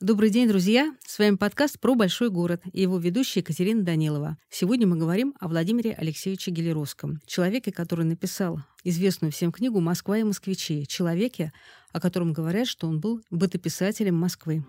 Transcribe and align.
Добрый 0.00 0.30
день, 0.30 0.48
друзья! 0.48 0.96
С 1.06 1.18
вами 1.18 1.36
подкаст 1.36 1.78
про 1.78 1.94
большой 1.94 2.30
город 2.30 2.62
и 2.72 2.80
его 2.80 2.96
ведущая 2.96 3.40
Екатерина 3.40 3.82
Данилова. 3.82 4.38
Сегодня 4.48 4.86
мы 4.86 4.96
говорим 4.96 5.34
о 5.38 5.46
Владимире 5.46 5.92
Алексеевиче 5.92 6.52
Гелеровском, 6.52 7.20
человеке, 7.26 7.70
который 7.70 8.06
написал 8.06 8.60
известную 8.82 9.30
всем 9.30 9.52
книгу 9.52 9.78
«Москва 9.78 10.16
и 10.16 10.22
москвичи», 10.22 10.86
человеке, 10.86 11.52
о 11.92 12.00
котором 12.00 12.32
говорят, 12.32 12.66
что 12.66 12.88
он 12.88 12.98
был 12.98 13.20
бытописателем 13.30 14.16
Москвы. 14.16 14.64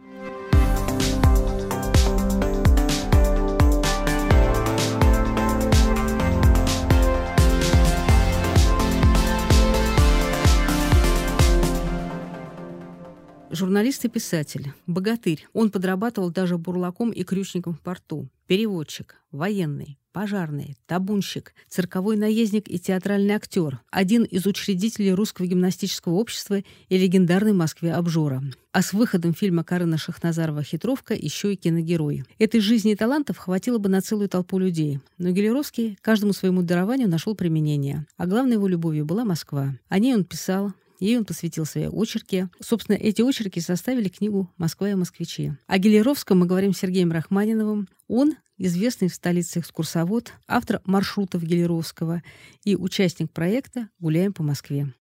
Журналист 13.61 14.03
и 14.05 14.09
писатель, 14.09 14.73
богатырь. 14.87 15.45
Он 15.53 15.69
подрабатывал 15.69 16.31
даже 16.31 16.57
бурлаком 16.57 17.11
и 17.11 17.23
крючником 17.23 17.75
в 17.75 17.79
порту. 17.79 18.27
Переводчик, 18.47 19.17
военный, 19.31 19.99
пожарный, 20.11 20.75
табунщик, 20.87 21.53
цирковой 21.69 22.17
наездник 22.17 22.67
и 22.67 22.79
театральный 22.79 23.35
актер, 23.35 23.79
один 23.91 24.23
из 24.23 24.47
учредителей 24.47 25.13
Русского 25.13 25.45
гимнастического 25.45 26.13
общества 26.13 26.63
и 26.89 26.97
легендарной 26.97 27.53
Москве 27.53 27.93
обжора. 27.93 28.41
А 28.71 28.81
с 28.81 28.93
выходом 28.93 29.35
фильма 29.35 29.63
Карена 29.63 29.99
Шахназарова 29.99 30.63
«Хитровка» 30.63 31.13
еще 31.13 31.53
и 31.53 31.55
киногерой. 31.55 32.23
Этой 32.39 32.61
жизни 32.61 32.93
и 32.93 32.95
талантов 32.95 33.37
хватило 33.37 33.77
бы 33.77 33.89
на 33.89 34.01
целую 34.01 34.27
толпу 34.27 34.57
людей. 34.57 35.01
Но 35.19 35.29
Гелеровский 35.29 35.99
каждому 36.01 36.33
своему 36.33 36.63
дарованию 36.63 37.07
нашел 37.07 37.35
применение. 37.35 38.07
А 38.17 38.25
главной 38.25 38.53
его 38.53 38.67
любовью 38.67 39.05
была 39.05 39.23
Москва. 39.23 39.75
О 39.87 39.99
ней 39.99 40.15
он 40.15 40.25
писал, 40.25 40.73
Ей 41.01 41.17
он 41.17 41.25
посвятил 41.25 41.65
свои 41.65 41.87
очерки. 41.87 42.47
Собственно, 42.61 42.95
эти 42.95 43.23
очерки 43.23 43.59
составили 43.59 44.07
книгу 44.07 44.51
«Москва 44.57 44.87
и 44.87 44.93
москвичи». 44.93 45.53
О 45.65 45.79
Гелеровском 45.79 46.39
мы 46.39 46.45
говорим 46.45 46.73
с 46.73 46.77
Сергеем 46.77 47.11
Рахманиновым. 47.11 47.89
Он 48.07 48.35
известный 48.59 49.09
в 49.09 49.15
столице 49.15 49.59
экскурсовод, 49.59 50.31
автор 50.47 50.79
маршрутов 50.85 51.41
Гелеровского 51.41 52.21
и 52.63 52.75
участник 52.75 53.31
проекта 53.31 53.89
«Гуляем 53.97 54.31
по 54.31 54.43
Москве». 54.43 54.93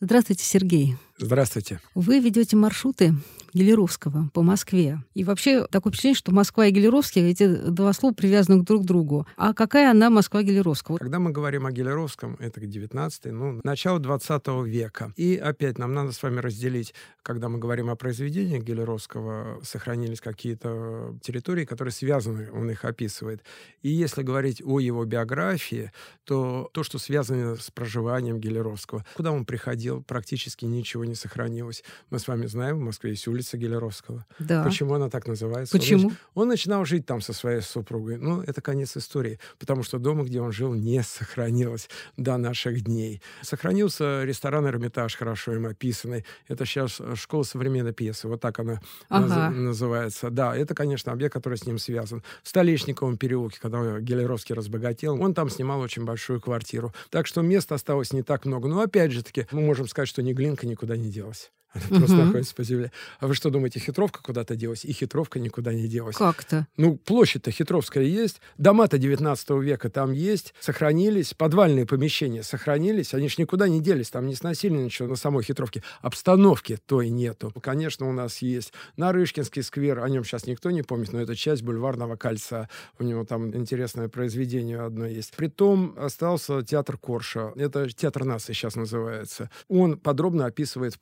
Здравствуйте, 0.00 0.44
Сергей. 0.44 0.96
Здравствуйте. 1.20 1.80
Вы 1.96 2.20
ведете 2.20 2.56
маршруты 2.56 3.12
Гелеровского 3.52 4.30
по 4.32 4.42
Москве. 4.42 5.02
И 5.14 5.24
вообще 5.24 5.66
такое 5.66 5.90
впечатление, 5.90 6.16
что 6.16 6.32
Москва 6.32 6.66
и 6.66 6.70
Гелеровский, 6.70 7.28
эти 7.28 7.46
два 7.48 7.92
слова 7.92 8.14
привязаны 8.14 8.62
друг 8.62 8.82
к 8.82 8.86
другу. 8.86 9.26
А 9.36 9.52
какая 9.52 9.90
она 9.90 10.10
Москва 10.10 10.42
Гелеровского? 10.42 10.98
Когда 10.98 11.18
мы 11.18 11.30
говорим 11.32 11.66
о 11.66 11.72
Гелеровском, 11.72 12.36
это 12.38 12.60
19 12.60 13.24
ну, 13.32 13.60
начало 13.64 13.98
20 13.98 14.46
века. 14.64 15.12
И 15.16 15.36
опять 15.36 15.78
нам 15.78 15.92
надо 15.92 16.12
с 16.12 16.22
вами 16.22 16.38
разделить, 16.38 16.94
когда 17.22 17.48
мы 17.48 17.58
говорим 17.58 17.90
о 17.90 17.96
произведениях 17.96 18.62
Гелеровского, 18.62 19.60
сохранились 19.64 20.20
какие-то 20.20 21.18
территории, 21.20 21.64
которые 21.64 21.92
связаны, 21.92 22.50
он 22.52 22.70
их 22.70 22.84
описывает. 22.84 23.42
И 23.82 23.88
если 23.88 24.22
говорить 24.22 24.62
о 24.64 24.78
его 24.78 25.04
биографии, 25.04 25.90
то 26.24 26.70
то, 26.72 26.82
что 26.82 26.98
связано 26.98 27.56
с 27.56 27.70
проживанием 27.70 28.38
Гелеровского, 28.38 29.04
куда 29.16 29.32
он 29.32 29.44
приходил, 29.44 30.02
практически 30.02 30.64
ничего 30.64 31.07
не 31.08 31.14
сохранилось. 31.14 31.82
Мы 32.10 32.18
с 32.18 32.28
вами 32.28 32.46
знаем, 32.46 32.78
в 32.78 32.80
Москве 32.80 33.10
есть 33.10 33.26
улица 33.26 33.56
Гелеровского. 33.56 34.24
Да. 34.38 34.62
Почему 34.64 34.94
она 34.94 35.08
так 35.10 35.26
называется? 35.26 35.76
Почему? 35.76 36.08
Он, 36.34 36.42
он 36.42 36.48
начинал 36.48 36.84
жить 36.84 37.06
там 37.06 37.20
со 37.20 37.32
своей 37.32 37.60
супругой. 37.60 38.18
Ну, 38.18 38.42
это 38.42 38.60
конец 38.60 38.96
истории, 38.96 39.38
потому 39.58 39.82
что 39.82 39.98
дома, 39.98 40.24
где 40.24 40.40
он 40.40 40.52
жил, 40.52 40.74
не 40.74 41.02
сохранилось 41.02 41.88
до 42.16 42.36
наших 42.36 42.82
дней. 42.82 43.22
Сохранился 43.42 44.24
ресторан 44.24 44.66
«Эрмитаж», 44.66 45.16
хорошо 45.16 45.54
им 45.54 45.66
описанный. 45.66 46.24
Это 46.46 46.64
сейчас 46.66 47.00
школа 47.14 47.42
современной 47.42 47.92
пьесы, 47.92 48.28
вот 48.28 48.40
так 48.40 48.58
она 48.58 48.80
ага. 49.08 49.50
называется. 49.50 50.30
Да, 50.30 50.54
это, 50.54 50.74
конечно, 50.74 51.12
объект, 51.12 51.32
который 51.34 51.58
с 51.58 51.66
ним 51.66 51.78
связан. 51.78 52.22
В 52.42 52.48
Столешниковом 52.48 53.16
переулке, 53.16 53.58
когда 53.60 53.98
Гелеровский 54.00 54.54
разбогател, 54.54 55.20
он 55.20 55.34
там 55.34 55.48
снимал 55.50 55.80
очень 55.80 56.04
большую 56.04 56.40
квартиру. 56.40 56.92
Так 57.10 57.26
что 57.26 57.42
места 57.42 57.74
осталось 57.74 58.12
не 58.12 58.22
так 58.22 58.44
много. 58.44 58.68
Но 58.68 58.80
опять 58.80 59.12
же 59.12 59.22
таки, 59.22 59.46
мы 59.52 59.62
можем 59.62 59.88
сказать, 59.88 60.08
что 60.08 60.22
ни 60.22 60.32
Глинка 60.32 60.66
никуда 60.66 60.96
не 60.98 61.10
делась. 61.10 61.52
Она 61.74 61.84
угу. 61.90 61.98
просто 61.98 62.16
находится 62.16 62.54
по 62.54 62.64
земле. 62.64 62.92
А 63.20 63.26
вы 63.26 63.34
что 63.34 63.50
думаете, 63.50 63.78
хитровка 63.78 64.22
куда-то 64.22 64.56
делась? 64.56 64.84
И 64.84 64.92
хитровка 64.92 65.38
никуда 65.38 65.74
не 65.74 65.86
делась. 65.86 66.16
Как-то? 66.16 66.66
Ну, 66.76 66.96
площадь-то 66.96 67.50
хитровская 67.50 68.04
есть. 68.04 68.40
Дома-то 68.56 68.98
19 68.98 69.50
века 69.50 69.90
там 69.90 70.12
есть. 70.12 70.54
Сохранились. 70.60 71.34
Подвальные 71.34 71.84
помещения 71.84 72.42
сохранились. 72.42 73.12
Они 73.12 73.28
ж 73.28 73.36
никуда 73.38 73.68
не 73.68 73.80
делись. 73.80 74.10
Там 74.10 74.26
не 74.26 74.34
сносили 74.34 74.74
ничего 74.74 75.08
на 75.08 75.16
самой 75.16 75.44
хитровке. 75.44 75.82
Обстановки 76.00 76.78
той 76.86 77.10
нету. 77.10 77.52
Конечно, 77.60 78.08
у 78.08 78.12
нас 78.12 78.38
есть 78.38 78.72
Нарышкинский 78.96 79.62
сквер. 79.62 79.98
О 79.98 80.08
нем 80.08 80.24
сейчас 80.24 80.46
никто 80.46 80.70
не 80.70 80.82
помнит, 80.82 81.12
но 81.12 81.20
это 81.20 81.36
часть 81.36 81.62
бульварного 81.62 82.16
кольца. 82.16 82.70
У 82.98 83.04
него 83.04 83.24
там 83.24 83.54
интересное 83.54 84.08
произведение 84.08 84.80
одно 84.80 85.06
есть. 85.06 85.34
Притом 85.36 85.94
остался 85.98 86.62
театр 86.62 86.96
Корша. 86.96 87.52
Это 87.56 87.88
театр 87.90 88.24
нации 88.24 88.54
сейчас 88.54 88.74
называется. 88.74 89.50
Он 89.68 89.98
подробно 89.98 90.46
описывает 90.46 90.94
в 90.94 90.98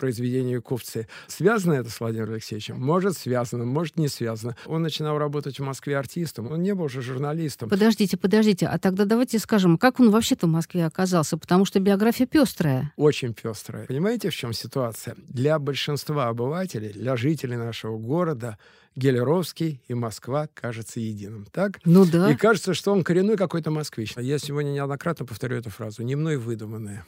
произведении 0.56 0.66
Ковцы. 0.66 1.08
Связано 1.26 1.74
это 1.74 1.90
с 1.90 2.00
Владимиром 2.00 2.32
Алексеевичем? 2.34 2.80
Может, 2.80 3.16
связано, 3.16 3.64
может, 3.64 3.96
не 3.96 4.08
связано. 4.08 4.56
Он 4.66 4.82
начинал 4.82 5.18
работать 5.18 5.58
в 5.58 5.62
Москве 5.62 5.96
артистом, 5.98 6.50
он 6.50 6.62
не 6.62 6.74
был 6.74 6.84
уже 6.84 7.02
журналистом. 7.02 7.68
Подождите, 7.68 8.16
подождите, 8.16 8.66
а 8.66 8.78
тогда 8.78 9.04
давайте 9.04 9.38
скажем, 9.38 9.78
как 9.78 10.00
он 10.00 10.10
вообще-то 10.10 10.46
в 10.46 10.50
Москве 10.50 10.86
оказался? 10.86 11.36
Потому 11.36 11.64
что 11.64 11.80
биография 11.80 12.26
пестрая. 12.26 12.92
Очень 12.96 13.34
пестрая. 13.34 13.86
Понимаете, 13.86 14.30
в 14.30 14.34
чем 14.34 14.52
ситуация? 14.52 15.14
Для 15.28 15.58
большинства 15.58 16.28
обывателей, 16.28 16.92
для 16.92 17.16
жителей 17.16 17.56
нашего 17.56 17.98
города 17.98 18.58
Гелеровский 18.96 19.82
и 19.88 19.94
Москва 19.94 20.48
кажется 20.54 21.00
единым, 21.00 21.46
так? 21.52 21.80
Ну 21.84 22.06
да. 22.06 22.30
И 22.30 22.34
кажется, 22.34 22.72
что 22.72 22.92
он 22.92 23.04
коренной 23.04 23.36
какой-то 23.36 23.70
москвич. 23.70 24.14
Я 24.16 24.38
сегодня 24.38 24.70
неоднократно 24.70 25.26
повторю 25.26 25.58
эту 25.58 25.68
фразу. 25.68 26.02
Не 26.02 26.16
мной 26.16 26.38
выдуманная, 26.38 27.04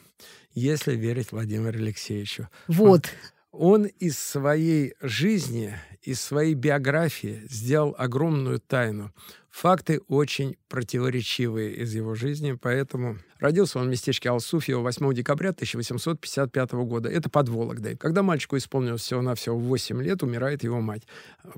если 0.55 0.95
верить 0.95 1.33
Владимиру 1.33 1.79
Алексеевичу. 1.79 2.49
Вот. 2.69 3.07
Он 3.07 3.38
из 3.87 4.19
своей 4.19 4.95
жизни, 5.01 5.75
из 6.03 6.21
своей 6.21 6.55
биографии 6.55 7.43
сделал 7.49 7.95
огромную 7.99 8.61
тайну. 8.61 9.13
Факты 9.51 10.01
очень 10.07 10.57
противоречивые 10.69 11.75
из 11.75 11.95
его 11.95 12.15
жизни, 12.15 12.53
поэтому 12.53 13.17
родился 13.39 13.79
он 13.79 13.87
в 13.87 13.91
местечке 13.91 14.29
Алсуфьево 14.31 14.83
8 14.83 15.15
декабря 15.15 15.51
1855 15.51 16.73
года. 16.73 17.09
Это 17.09 17.29
под 17.31 17.49
Вологдой. 17.49 17.97
Когда 17.97 18.23
мальчику 18.23 18.57
исполнилось 18.57 19.01
всего-навсего 19.01 19.59
8 19.59 20.03
лет, 20.03 20.23
умирает 20.23 20.63
его 20.63 20.81
мать. 20.81 21.09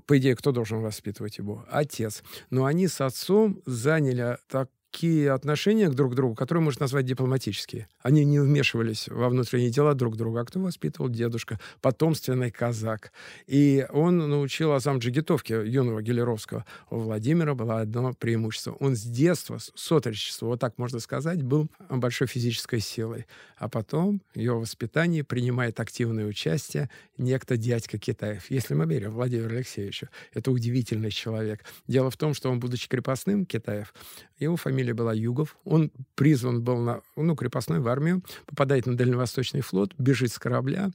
По 0.07 0.17
идее, 0.17 0.37
кто 0.37 0.53
должен 0.53 0.81
воспитывать 0.81 1.39
его? 1.39 1.67
Отец. 1.69 2.23
Но 2.49 2.65
они 2.65 2.89
с 2.89 3.01
отцом 3.01 3.61
заняли 3.67 4.39
так 4.49 4.71
такие 4.91 5.33
отношения 5.33 5.89
друг 5.89 6.13
к 6.13 6.15
другу, 6.15 6.35
которые 6.35 6.63
можно 6.63 6.85
назвать 6.85 7.07
дипломатические. 7.07 7.89
Они 8.03 8.25
не 8.25 8.39
вмешивались 8.39 9.09
во 9.09 9.29
внутренние 9.29 9.71
дела 9.71 9.95
друг 9.95 10.17
друга. 10.17 10.41
А 10.41 10.45
кто 10.45 10.61
воспитывал 10.61 11.09
дедушка? 11.09 11.59
Потомственный 11.81 12.51
казак. 12.51 13.13
И 13.47 13.87
он 13.91 14.19
научил 14.19 14.73
азам 14.73 14.99
джигитовки 14.99 15.53
юного 15.53 16.03
Гелеровского. 16.03 16.65
У 16.91 16.99
Владимира 16.99 17.55
было 17.55 17.81
одно 17.81 18.13
преимущество. 18.15 18.73
Он 18.81 18.97
с 18.97 19.03
детства, 19.03 19.59
с 19.59 19.93
отрочества, 19.93 20.47
вот 20.47 20.61
так 20.61 20.77
можно 20.79 20.99
сказать, 20.99 21.43
был 21.43 21.69
большой 21.89 22.27
физической 22.27 22.81
силой. 22.81 23.27
А 23.57 23.69
потом 23.69 24.23
его 24.35 24.61
воспитании 24.61 25.23
принимает 25.23 25.79
активное 25.81 26.27
участие 26.27 26.91
некто 27.17 27.57
дядька 27.57 27.99
Китаев. 27.99 28.51
Если 28.51 28.75
мы 28.75 28.87
верим 28.87 29.13
Владимиру 29.13 29.55
Алексеевичу, 29.55 30.09
это 30.33 30.51
удивительный 30.51 31.11
человек. 31.11 31.65
Дело 31.87 32.11
в 32.11 32.17
том, 32.17 32.35
что 32.35 32.51
он, 32.51 32.59
будучи 32.59 32.89
крепостным 32.89 33.45
Китаев, 33.45 33.95
его 34.41 34.57
фамилия 34.57 34.95
была 34.95 35.13
Югов. 35.13 35.57
Он 35.65 35.91
призван 36.15 36.63
был 36.63 36.79
на, 36.79 37.03
ну, 37.17 37.37
крепостной 37.37 37.81
в 37.81 37.89
армию, 37.89 38.23
попадает 38.47 38.87
на 38.87 38.97
Дальневосточный 38.97 39.61
флот, 39.61 39.95
бежит 39.99 40.33
с 40.33 40.39
корабля, 40.39 40.91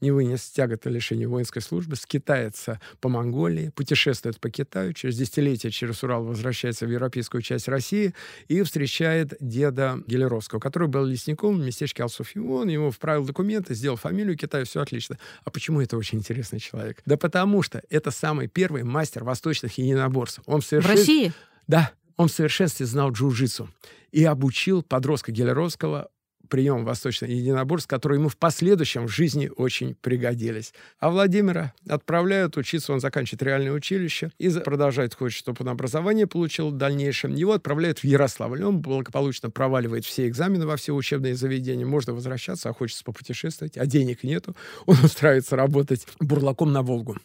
не 0.00 0.10
вынес 0.10 0.42
тяготы 0.50 0.90
лишения 0.90 1.28
воинской 1.28 1.62
службы, 1.62 1.96
скитается 1.96 2.80
по 3.00 3.08
Монголии, 3.08 3.70
путешествует 3.70 4.40
по 4.40 4.50
Китаю, 4.50 4.92
через 4.92 5.16
десятилетия 5.16 5.70
через 5.70 6.02
Урал 6.02 6.24
возвращается 6.24 6.86
в 6.86 6.90
европейскую 6.90 7.42
часть 7.42 7.68
России 7.68 8.14
и 8.48 8.62
встречает 8.62 9.34
деда 9.40 10.00
Гелеровского, 10.06 10.60
который 10.60 10.88
был 10.88 11.04
лесником 11.04 11.56
в 11.56 11.64
местечке 11.64 12.02
Алсуфи. 12.02 12.38
Он 12.38 12.68
ему 12.68 12.90
вправил 12.90 13.24
документы, 13.24 13.74
сделал 13.74 13.96
фамилию 13.96 14.36
Китая, 14.36 14.64
все 14.64 14.80
отлично. 14.80 15.18
А 15.44 15.50
почему 15.50 15.80
это 15.80 15.96
очень 15.96 16.18
интересный 16.18 16.60
человек? 16.60 17.02
Да 17.06 17.16
потому 17.16 17.62
что 17.62 17.82
это 17.90 18.10
самый 18.10 18.48
первый 18.48 18.84
мастер 18.84 19.24
восточных 19.24 19.78
единоборств. 19.78 20.40
Он 20.46 20.62
совершил... 20.62 20.92
В 20.92 20.96
России? 20.96 21.32
Да, 21.66 21.92
он 22.18 22.28
в 22.28 22.32
совершенстве 22.32 22.84
знал 22.84 23.12
джиу-джитсу 23.12 23.68
и 24.12 24.24
обучил 24.24 24.82
подростка 24.82 25.32
Гелеровского 25.32 26.10
прием 26.48 26.84
восточного 26.84 27.30
единоборств, 27.30 27.88
которые 27.88 28.18
ему 28.18 28.28
в 28.28 28.36
последующем 28.36 29.06
в 29.06 29.10
жизни 29.10 29.50
очень 29.54 29.94
пригодились. 29.94 30.72
А 30.98 31.10
Владимира 31.10 31.74
отправляют 31.88 32.56
учиться, 32.56 32.92
он 32.92 33.00
заканчивает 33.00 33.42
реальное 33.42 33.72
училище 33.72 34.32
и 34.38 34.48
продолжает, 34.50 35.14
хочет, 35.14 35.38
чтобы 35.38 35.58
он 35.60 35.68
образование 35.68 36.26
получил 36.26 36.70
в 36.70 36.76
дальнейшем. 36.76 37.34
Его 37.34 37.52
отправляют 37.52 38.00
в 38.00 38.04
Ярославль. 38.04 38.64
Он 38.64 38.80
благополучно 38.80 39.50
проваливает 39.50 40.04
все 40.04 40.26
экзамены 40.26 40.66
во 40.66 40.76
все 40.76 40.92
учебные 40.92 41.36
заведения. 41.36 41.86
Можно 41.86 42.14
возвращаться, 42.14 42.70
а 42.70 42.72
хочется 42.72 43.04
попутешествовать, 43.04 43.76
а 43.76 43.86
денег 43.86 44.24
нету. 44.24 44.56
Он 44.86 44.96
устраивается 45.04 45.54
работать 45.54 46.06
бурлаком 46.18 46.72
на 46.72 46.82
Волгу 46.82 47.16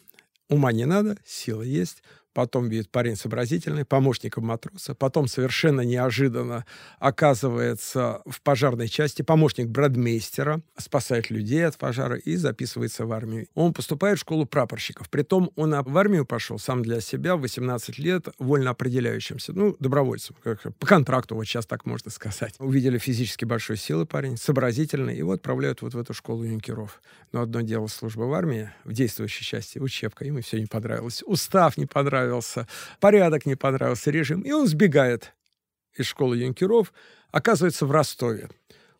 Ума 0.50 0.72
не 0.72 0.84
надо, 0.84 1.16
сила 1.24 1.62
есть 1.62 2.02
потом 2.34 2.68
видит 2.68 2.90
парень 2.90 3.16
сообразительный, 3.16 3.84
помощником 3.84 4.46
матроса, 4.46 4.94
потом 4.94 5.28
совершенно 5.28 5.80
неожиданно 5.80 6.66
оказывается 6.98 8.20
в 8.26 8.42
пожарной 8.42 8.88
части 8.88 9.22
помощник 9.22 9.68
брадмейстера, 9.68 10.60
спасает 10.76 11.30
людей 11.30 11.66
от 11.66 11.78
пожара 11.78 12.16
и 12.16 12.36
записывается 12.36 13.06
в 13.06 13.12
армию. 13.12 13.46
Он 13.54 13.72
поступает 13.72 14.18
в 14.18 14.20
школу 14.20 14.44
прапорщиков. 14.44 15.08
Притом 15.08 15.50
он 15.56 15.74
в 15.82 15.96
армию 15.98 16.26
пошел 16.26 16.58
сам 16.58 16.82
для 16.82 17.00
себя 17.00 17.36
в 17.36 17.40
18 17.40 17.98
лет 17.98 18.28
вольно 18.38 18.70
определяющимся, 18.70 19.52
ну, 19.52 19.76
добровольцем, 19.78 20.36
как, 20.42 20.62
по 20.78 20.86
контракту, 20.86 21.36
вот 21.36 21.44
сейчас 21.44 21.66
так 21.66 21.86
можно 21.86 22.10
сказать. 22.10 22.54
Увидели 22.58 22.98
физически 22.98 23.44
большой 23.44 23.76
силы 23.76 24.06
парень, 24.06 24.36
сообразительный, 24.36 25.16
его 25.16 25.32
отправляют 25.32 25.82
вот 25.82 25.94
в 25.94 25.98
эту 25.98 26.12
школу 26.14 26.42
юнкеров. 26.44 27.00
Но 27.32 27.42
одно 27.42 27.60
дело 27.60 27.86
служба 27.86 28.22
в 28.22 28.32
армии, 28.32 28.70
в 28.84 28.92
действующей 28.92 29.44
части, 29.44 29.78
учебка, 29.78 30.24
ему 30.24 30.40
все 30.40 30.58
не 30.58 30.66
понравилось. 30.66 31.22
Устав 31.26 31.76
не 31.76 31.86
понравился, 31.86 32.23
понравился, 32.24 32.66
порядок 33.00 33.46
не 33.46 33.56
понравился, 33.56 34.10
режим. 34.10 34.40
И 34.40 34.52
он 34.52 34.66
сбегает 34.66 35.34
из 35.96 36.06
школы 36.06 36.36
юнкеров, 36.36 36.92
оказывается 37.30 37.86
в 37.86 37.90
Ростове. 37.90 38.48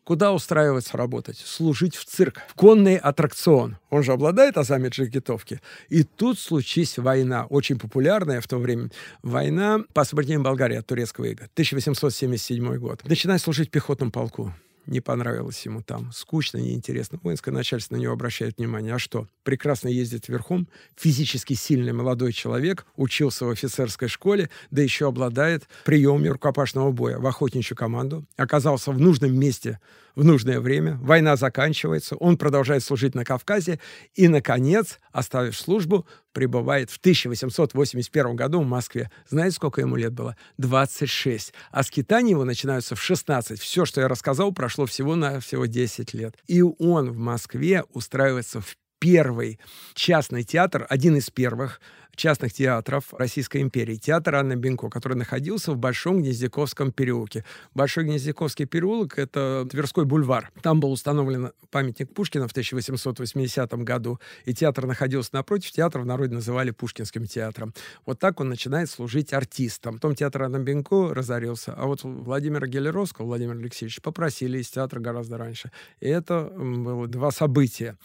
Куда 0.03 0.33
устраивается 0.33 0.97
работать? 0.97 1.37
Служить 1.37 1.95
в 1.95 2.05
цирк, 2.05 2.39
в 2.47 2.53
конный 2.53 2.95
аттракцион. 2.95 3.77
Он 3.89 4.03
же 4.03 4.11
обладает 4.11 4.55
азами 4.55 4.89
джигитовки. 4.89 5.61
И 5.89 6.03
тут 6.03 6.37
случись 6.37 6.99
война, 6.99 7.47
очень 7.49 7.79
популярная 7.79 8.39
в 8.39 8.47
то 8.47 8.59
время. 8.59 8.91
Война 9.23 9.79
по 9.93 10.03
освобождению 10.03 10.43
Болгарии 10.43 10.77
от 10.77 10.85
турецкого 10.85 11.25
ига. 11.25 11.49
1877 11.53 12.77
год. 12.77 13.01
Начинает 13.03 13.41
служить 13.41 13.69
в 13.69 13.71
пехотном 13.71 14.11
полку 14.11 14.53
не 14.87 15.01
понравилось 15.01 15.65
ему 15.65 15.81
там. 15.81 16.11
Скучно, 16.11 16.57
неинтересно. 16.57 17.19
Воинское 17.23 17.53
начальство 17.53 17.95
на 17.95 17.99
него 17.99 18.13
обращает 18.13 18.57
внимание. 18.57 18.95
А 18.95 18.99
что? 18.99 19.27
Прекрасно 19.43 19.87
ездит 19.87 20.27
верхом, 20.27 20.67
физически 20.95 21.53
сильный 21.53 21.93
молодой 21.93 22.33
человек, 22.33 22.85
учился 22.95 23.45
в 23.45 23.49
офицерской 23.49 24.07
школе, 24.07 24.49
да 24.71 24.81
еще 24.81 25.07
обладает 25.07 25.67
приемами 25.83 26.27
рукопашного 26.27 26.91
боя 26.91 27.17
в 27.17 27.25
охотничью 27.25 27.77
команду, 27.77 28.25
оказался 28.37 28.91
в 28.91 28.99
нужном 28.99 29.37
месте 29.37 29.79
в 30.15 30.23
нужное 30.23 30.59
время, 30.59 30.97
война 31.01 31.35
заканчивается, 31.35 32.15
он 32.15 32.37
продолжает 32.37 32.83
служить 32.83 33.15
на 33.15 33.25
Кавказе 33.25 33.79
и, 34.13 34.27
наконец, 34.27 34.99
оставив 35.11 35.57
службу, 35.57 36.07
прибывает 36.35 36.91
в 36.91 36.97
1881 36.97 38.35
году 38.35 38.61
в 38.61 38.67
Москве. 38.67 39.09
Знаете, 39.27 39.55
сколько 39.55 39.79
ему 39.81 39.95
лет 39.95 40.13
было? 40.13 40.35
26. 40.57 41.53
А 41.71 41.81
скитания 41.81 42.31
его 42.31 42.43
начинаются 42.43 42.95
в 42.95 43.01
16. 43.01 43.59
Все, 43.59 43.85
что 43.85 44.01
я 44.01 44.09
рассказал, 44.09 44.51
прошло 44.51 44.85
всего 44.85 45.15
на 45.15 45.39
всего 45.39 45.65
10 45.65 46.13
лет. 46.13 46.35
И 46.45 46.61
он 46.61 47.11
в 47.11 47.17
Москве 47.17 47.83
устраивается 47.93 48.59
в 48.59 48.75
первый 49.05 49.59
частный 49.93 50.43
театр, 50.43 50.87
один 50.89 51.15
из 51.15 51.29
первых, 51.29 51.79
частных 52.15 52.53
театров 52.53 53.13
Российской 53.13 53.61
империи. 53.61 53.97
Театр 53.97 54.33
Анны 54.33 54.53
Бенко, 54.55 54.89
который 54.89 55.15
находился 55.15 55.73
в 55.73 55.77
Большом 55.77 56.23
Гнездяковском 56.23 56.91
переулке. 56.91 57.45
Большой 57.75 58.05
Гнездяковский 58.05 58.65
переулок— 58.65 59.17
это 59.19 59.67
Тверской 59.69 60.05
бульвар. 60.05 60.49
Там 60.63 60.79
был 60.79 60.91
установлен 60.91 61.51
памятник 61.69 62.11
Пушкина 62.15 62.47
в 62.47 62.51
1880 62.51 63.71
году, 63.83 64.19
и 64.45 64.55
театр 64.55 64.87
находился 64.87 65.29
напротив. 65.33 65.71
Театр 65.71 66.01
в 66.01 66.05
народе 66.07 66.33
называли 66.33 66.71
Пушкинским 66.71 67.27
театром. 67.27 67.75
Вот 68.07 68.17
так 68.17 68.39
он 68.39 68.49
начинает 68.49 68.89
служить 68.89 69.33
артистом. 69.33 69.95
Потом 69.95 70.15
театр 70.15 70.43
Анны 70.43 70.63
Бенко 70.63 71.13
разорился, 71.13 71.75
а 71.77 71.85
вот 71.85 71.99
Владимира 72.01 72.65
Гелеровского, 72.65 73.27
Владимира 73.27 73.59
Алексеевича, 73.59 74.01
попросили 74.01 74.57
из 74.57 74.69
театра 74.69 74.99
гораздо 74.99 75.37
раньше. 75.37 75.71
И 75.99 76.07
это 76.07 76.49
было 76.55 77.07
два 77.07 77.29
события. 77.29 77.97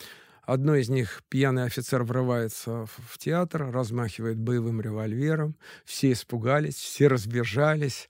Одно 0.50 0.74
из 0.74 0.88
них 0.88 1.22
пьяный 1.28 1.62
офицер 1.62 2.02
врывается 2.02 2.84
в 3.06 3.18
театр, 3.18 3.70
размахивает 3.70 4.36
боевым 4.36 4.80
револьвером. 4.80 5.54
Все 5.84 6.10
испугались, 6.10 6.74
все 6.74 7.06
разбежались. 7.06 8.08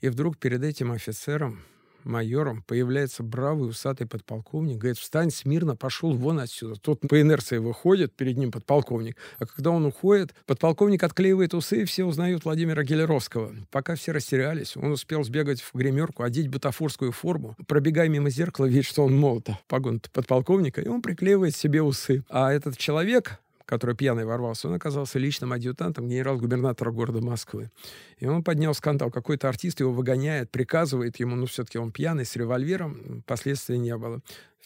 И 0.00 0.08
вдруг 0.08 0.38
перед 0.38 0.62
этим 0.62 0.92
офицером 0.92 1.64
майором 2.04 2.62
появляется 2.66 3.22
бравый 3.22 3.68
усатый 3.68 4.06
подполковник, 4.06 4.78
говорит, 4.78 4.98
встань 4.98 5.30
смирно, 5.30 5.76
пошел 5.76 6.12
вон 6.12 6.40
отсюда. 6.40 6.78
Тот 6.80 7.00
по 7.00 7.20
инерции 7.20 7.58
выходит, 7.58 8.14
перед 8.14 8.36
ним 8.36 8.50
подполковник, 8.50 9.16
а 9.38 9.46
когда 9.46 9.70
он 9.70 9.86
уходит, 9.86 10.34
подполковник 10.46 11.02
отклеивает 11.02 11.54
усы, 11.54 11.82
и 11.82 11.84
все 11.84 12.04
узнают 12.04 12.44
Владимира 12.44 12.82
Гелеровского. 12.82 13.52
Пока 13.70 13.94
все 13.94 14.12
растерялись, 14.12 14.76
он 14.76 14.92
успел 14.92 15.24
сбегать 15.24 15.60
в 15.60 15.74
гримерку, 15.74 16.22
одеть 16.22 16.48
бутафорскую 16.48 17.12
форму, 17.12 17.56
пробегая 17.66 18.08
мимо 18.08 18.30
зеркала, 18.30 18.66
видит, 18.66 18.86
что 18.86 19.04
он 19.04 19.16
молото, 19.16 19.58
погон 19.68 20.00
подполковника, 20.12 20.80
и 20.80 20.88
он 20.88 21.02
приклеивает 21.02 21.56
себе 21.56 21.82
усы. 21.82 22.24
А 22.28 22.52
этот 22.52 22.76
человек, 22.76 23.40
который 23.70 23.94
пьяный 23.94 24.24
ворвался, 24.24 24.66
он 24.66 24.74
оказался 24.74 25.20
личным 25.20 25.52
адъютантом 25.52 26.08
генерал-губернатора 26.08 26.90
города 26.90 27.20
Москвы. 27.24 27.70
И 28.18 28.26
он 28.26 28.42
поднял 28.42 28.74
скандал. 28.74 29.12
Какой-то 29.12 29.48
артист 29.48 29.78
его 29.78 29.92
выгоняет, 29.92 30.50
приказывает 30.50 31.20
ему, 31.20 31.36
ну, 31.36 31.46
все-таки 31.46 31.78
он 31.78 31.92
пьяный, 31.92 32.24
с 32.24 32.34
револьвером, 32.34 33.22
последствий 33.26 33.78
не 33.78 33.96
было 33.96 34.20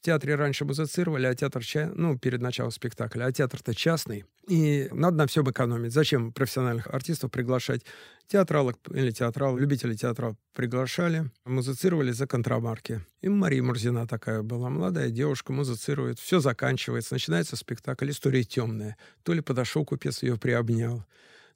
театре 0.04 0.34
раньше 0.34 0.64
музицировали, 0.64 1.26
а 1.26 1.34
театр, 1.34 1.62
ну, 1.94 2.18
перед 2.18 2.42
началом 2.42 2.70
спектакля, 2.70 3.24
а 3.24 3.32
театр-то 3.32 3.74
частный. 3.74 4.24
И 4.46 4.88
надо 4.92 5.16
на 5.16 5.26
всем 5.26 5.50
экономить. 5.50 5.92
Зачем 5.92 6.32
профессиональных 6.32 6.86
артистов 6.88 7.30
приглашать? 7.30 7.82
Театралок 8.26 8.78
или 8.90 9.10
театрал, 9.10 9.56
любители 9.56 9.94
театра 9.94 10.36
приглашали, 10.54 11.30
музицировали 11.46 12.12
за 12.12 12.26
контрамарки. 12.26 13.00
И 13.22 13.28
Мария 13.28 13.62
Мурзина 13.62 14.06
такая 14.06 14.42
была, 14.42 14.68
молодая 14.68 15.10
девушка, 15.10 15.52
музицирует, 15.52 16.18
все 16.18 16.40
заканчивается, 16.40 17.14
начинается 17.14 17.56
спектакль, 17.56 18.10
история 18.10 18.44
темная. 18.44 18.96
То 19.22 19.32
ли 19.32 19.40
подошел 19.40 19.84
купец, 19.84 20.22
ее 20.22 20.36
приобнял, 20.36 21.04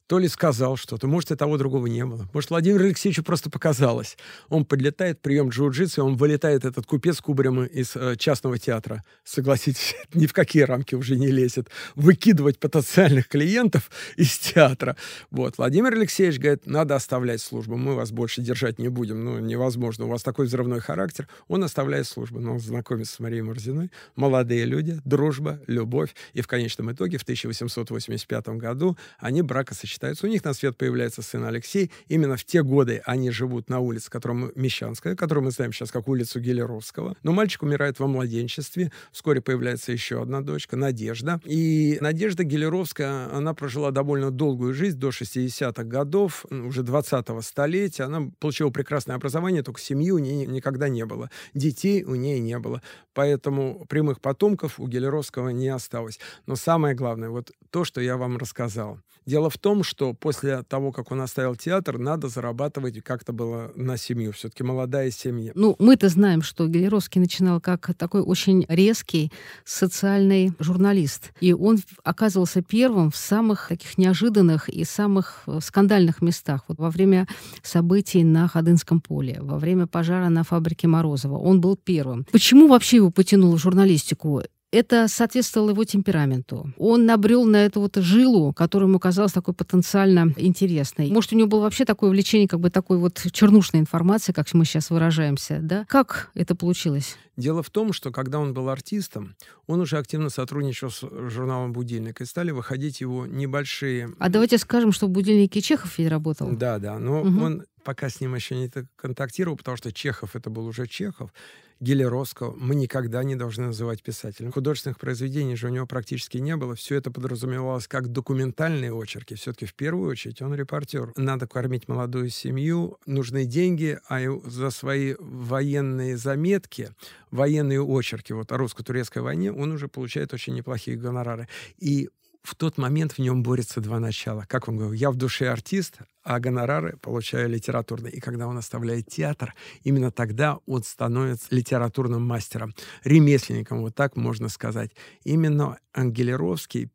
то 0.08 0.18
ли 0.18 0.26
сказал 0.26 0.76
что-то, 0.76 1.06
может, 1.06 1.30
и 1.30 1.36
того 1.36 1.58
другого 1.58 1.86
не 1.86 2.04
было. 2.04 2.26
Может, 2.32 2.48
Владимиру 2.48 2.82
Алексеевичу 2.84 3.22
просто 3.22 3.50
показалось. 3.50 4.16
Он 4.48 4.64
подлетает, 4.64 5.20
прием 5.20 5.50
джиу-джитсу, 5.50 6.00
он 6.00 6.16
вылетает, 6.16 6.64
этот 6.64 6.86
купец 6.86 7.20
кубарем 7.20 7.64
из 7.64 7.94
э, 7.94 8.16
частного 8.16 8.58
театра. 8.58 9.04
Согласитесь, 9.22 9.94
ни 10.14 10.26
в 10.26 10.32
какие 10.32 10.62
рамки 10.62 10.94
уже 10.94 11.16
не 11.16 11.28
лезет. 11.28 11.68
Выкидывать 11.94 12.58
потенциальных 12.58 13.28
клиентов 13.28 13.90
из 14.16 14.38
театра. 14.38 14.96
Вот. 15.30 15.58
Владимир 15.58 15.92
Алексеевич 15.92 16.40
говорит, 16.40 16.64
надо 16.64 16.96
оставлять 16.96 17.42
службу, 17.42 17.76
мы 17.76 17.94
вас 17.94 18.10
больше 18.10 18.40
держать 18.40 18.78
не 18.78 18.88
будем. 18.88 19.22
Ну, 19.22 19.38
невозможно, 19.40 20.06
у 20.06 20.08
вас 20.08 20.22
такой 20.22 20.46
взрывной 20.46 20.80
характер. 20.80 21.28
Он 21.48 21.62
оставляет 21.64 22.06
службу, 22.06 22.40
но 22.40 22.54
он 22.54 22.60
знакомится 22.60 23.16
с 23.16 23.18
Марией 23.18 23.42
Мурзиной. 23.42 23.90
Молодые 24.16 24.64
люди, 24.64 25.02
дружба, 25.04 25.60
любовь. 25.66 26.14
И 26.32 26.40
в 26.40 26.46
конечном 26.46 26.92
итоге 26.92 27.18
в 27.18 27.22
1885 27.24 28.48
году 28.56 28.96
они 29.18 29.42
бракосочетаются 29.42 29.97
считается. 29.98 30.26
У 30.26 30.30
них 30.30 30.44
на 30.44 30.54
свет 30.54 30.76
появляется 30.76 31.22
сын 31.22 31.44
Алексей. 31.44 31.90
Именно 32.06 32.36
в 32.36 32.44
те 32.44 32.62
годы 32.62 33.02
они 33.04 33.30
живут 33.30 33.68
на 33.68 33.80
улице, 33.80 34.10
которая 34.10 34.50
Мещанская, 34.54 35.16
которую 35.16 35.44
мы 35.44 35.50
знаем 35.50 35.72
сейчас 35.72 35.90
как 35.90 36.08
улицу 36.08 36.40
Гелеровского. 36.40 37.16
Но 37.22 37.32
мальчик 37.32 37.62
умирает 37.62 37.98
во 37.98 38.06
младенчестве. 38.06 38.92
Вскоре 39.12 39.40
появляется 39.40 39.92
еще 39.92 40.22
одна 40.22 40.40
дочка, 40.40 40.76
Надежда. 40.76 41.40
И 41.44 41.98
Надежда 42.00 42.44
Гелеровская, 42.44 43.34
она 43.34 43.54
прожила 43.54 43.90
довольно 43.90 44.30
долгую 44.30 44.72
жизнь, 44.72 44.98
до 44.98 45.08
60-х 45.08 45.82
годов, 45.84 46.44
уже 46.50 46.82
20-го 46.82 47.40
столетия. 47.42 48.04
Она 48.04 48.30
получила 48.38 48.70
прекрасное 48.70 49.16
образование, 49.16 49.62
только 49.62 49.80
семьи 49.80 50.10
у 50.10 50.18
нее 50.18 50.46
никогда 50.46 50.88
не 50.88 51.04
было. 51.04 51.30
Детей 51.54 52.04
у 52.04 52.14
нее 52.14 52.38
не 52.38 52.58
было. 52.58 52.82
Поэтому 53.14 53.84
прямых 53.88 54.20
потомков 54.20 54.78
у 54.78 54.86
Гелеровского 54.86 55.48
не 55.48 55.68
осталось. 55.68 56.20
Но 56.46 56.54
самое 56.56 56.94
главное, 56.94 57.30
вот 57.30 57.50
то, 57.70 57.84
что 57.84 58.00
я 58.00 58.16
вам 58.16 58.36
рассказал. 58.36 59.00
Дело 59.26 59.50
в 59.50 59.58
том, 59.58 59.82
что 59.88 60.12
после 60.12 60.62
того, 60.62 60.92
как 60.92 61.10
он 61.10 61.20
оставил 61.22 61.56
театр, 61.56 61.98
надо 61.98 62.28
зарабатывать 62.28 63.02
как-то 63.02 63.32
было 63.32 63.72
на 63.74 63.96
семью. 63.96 64.32
Все-таки 64.32 64.62
молодая 64.62 65.10
семья. 65.10 65.52
Ну, 65.54 65.74
мы-то 65.78 66.08
знаем, 66.08 66.42
что 66.42 66.68
Гелеровский 66.68 67.20
начинал 67.20 67.60
как 67.60 67.94
такой 67.96 68.20
очень 68.20 68.66
резкий 68.68 69.32
социальный 69.64 70.52
журналист. 70.58 71.32
И 71.40 71.52
он 71.52 71.78
оказывался 72.04 72.62
первым 72.62 73.10
в 73.10 73.16
самых 73.16 73.68
таких 73.68 73.98
неожиданных 73.98 74.68
и 74.68 74.84
самых 74.84 75.42
э, 75.46 75.58
скандальных 75.62 76.20
местах. 76.22 76.64
Вот 76.68 76.78
во 76.78 76.90
время 76.90 77.26
событий 77.62 78.24
на 78.24 78.46
Ходынском 78.46 79.00
поле, 79.00 79.38
во 79.40 79.58
время 79.58 79.86
пожара 79.86 80.28
на 80.28 80.44
фабрике 80.44 80.86
Морозова. 80.86 81.38
Он 81.38 81.60
был 81.60 81.76
первым. 81.76 82.26
Почему 82.30 82.68
вообще 82.68 82.96
его 82.96 83.10
потянуло 83.10 83.56
в 83.56 83.60
журналистику? 83.60 84.42
Это 84.70 85.08
соответствовало 85.08 85.70
его 85.70 85.84
темпераменту. 85.84 86.72
Он 86.76 87.06
набрел 87.06 87.44
на 87.44 87.64
эту 87.64 87.80
вот 87.80 87.96
жилу, 87.96 88.52
которая 88.52 88.88
ему 88.88 88.98
казалась 88.98 89.32
такой 89.32 89.54
потенциально 89.54 90.32
интересной. 90.36 91.10
Может, 91.10 91.32
у 91.32 91.36
него 91.36 91.48
было 91.48 91.60
вообще 91.60 91.84
такое 91.84 92.10
увлечение, 92.10 92.48
как 92.48 92.60
бы 92.60 92.70
такой 92.70 92.98
вот 92.98 93.20
чернушной 93.32 93.80
информации, 93.80 94.32
как 94.32 94.52
мы 94.52 94.64
сейчас 94.64 94.90
выражаемся, 94.90 95.60
да? 95.62 95.86
Как 95.88 96.30
это 96.34 96.54
получилось? 96.54 97.16
Дело 97.36 97.62
в 97.62 97.70
том, 97.70 97.92
что 97.92 98.10
когда 98.10 98.40
он 98.40 98.52
был 98.52 98.68
артистом, 98.68 99.36
он 99.66 99.80
уже 99.80 99.96
активно 99.96 100.28
сотрудничал 100.28 100.90
с 100.90 101.04
журналом 101.28 101.72
«Будильник», 101.72 102.20
и 102.20 102.24
стали 102.24 102.50
выходить 102.50 103.00
его 103.00 103.26
небольшие... 103.26 104.10
А 104.18 104.28
давайте 104.28 104.58
скажем, 104.58 104.92
что 104.92 105.06
в 105.06 105.10
«Будильнике» 105.10 105.60
Чехов 105.60 105.98
ведь 105.98 106.08
работал. 106.08 106.50
Да, 106.50 106.78
да, 106.78 106.98
но 106.98 107.22
угу. 107.22 107.40
он 107.40 107.64
пока 107.88 108.10
с 108.10 108.20
ним 108.20 108.34
еще 108.34 108.54
не 108.54 108.70
контактировал, 108.96 109.56
потому 109.56 109.78
что 109.78 109.90
Чехов 109.94 110.36
это 110.36 110.50
был 110.50 110.66
уже 110.66 110.86
Чехов. 110.86 111.32
Гелеровского 111.80 112.54
мы 112.54 112.74
никогда 112.74 113.24
не 113.24 113.34
должны 113.34 113.68
называть 113.68 114.02
писателем. 114.02 114.52
Художественных 114.52 114.98
произведений 114.98 115.56
же 115.56 115.68
у 115.68 115.70
него 115.70 115.86
практически 115.86 116.36
не 116.36 116.54
было. 116.56 116.74
Все 116.74 116.96
это 116.96 117.10
подразумевалось 117.10 117.88
как 117.88 118.08
документальные 118.08 118.92
очерки. 118.92 119.36
Все-таки 119.36 119.64
в 119.64 119.72
первую 119.72 120.10
очередь 120.10 120.42
он 120.42 120.54
репортер. 120.54 121.14
Надо 121.16 121.46
кормить 121.46 121.88
молодую 121.88 122.28
семью, 122.28 122.98
нужны 123.06 123.46
деньги, 123.46 123.98
а 124.06 124.20
за 124.44 124.68
свои 124.68 125.14
военные 125.18 126.18
заметки, 126.18 126.90
военные 127.30 127.82
очерки 127.82 128.34
вот 128.34 128.52
о 128.52 128.58
русско-турецкой 128.58 129.22
войне 129.22 129.50
он 129.50 129.72
уже 129.72 129.88
получает 129.88 130.34
очень 130.34 130.52
неплохие 130.52 130.98
гонорары. 130.98 131.48
И 131.78 132.10
в 132.42 132.54
тот 132.54 132.78
момент 132.78 133.12
в 133.12 133.18
нем 133.18 133.42
борются 133.42 133.80
два 133.80 134.00
начала. 134.00 134.44
Как 134.48 134.68
он 134.68 134.76
говорил, 134.76 134.94
я 134.94 135.10
в 135.10 135.16
душе 135.16 135.48
артист, 135.48 135.98
а 136.22 136.40
гонорары 136.40 136.96
получаю 137.00 137.48
литературные. 137.48 138.12
И 138.12 138.20
когда 138.20 138.46
он 138.46 138.56
оставляет 138.58 139.08
театр, 139.08 139.54
именно 139.82 140.10
тогда 140.10 140.58
он 140.66 140.82
становится 140.82 141.46
литературным 141.50 142.26
мастером, 142.26 142.74
ремесленником, 143.04 143.80
вот 143.80 143.94
так 143.94 144.16
можно 144.16 144.48
сказать. 144.48 144.92
Именно 145.24 145.78
Ангелеровский 145.92 146.90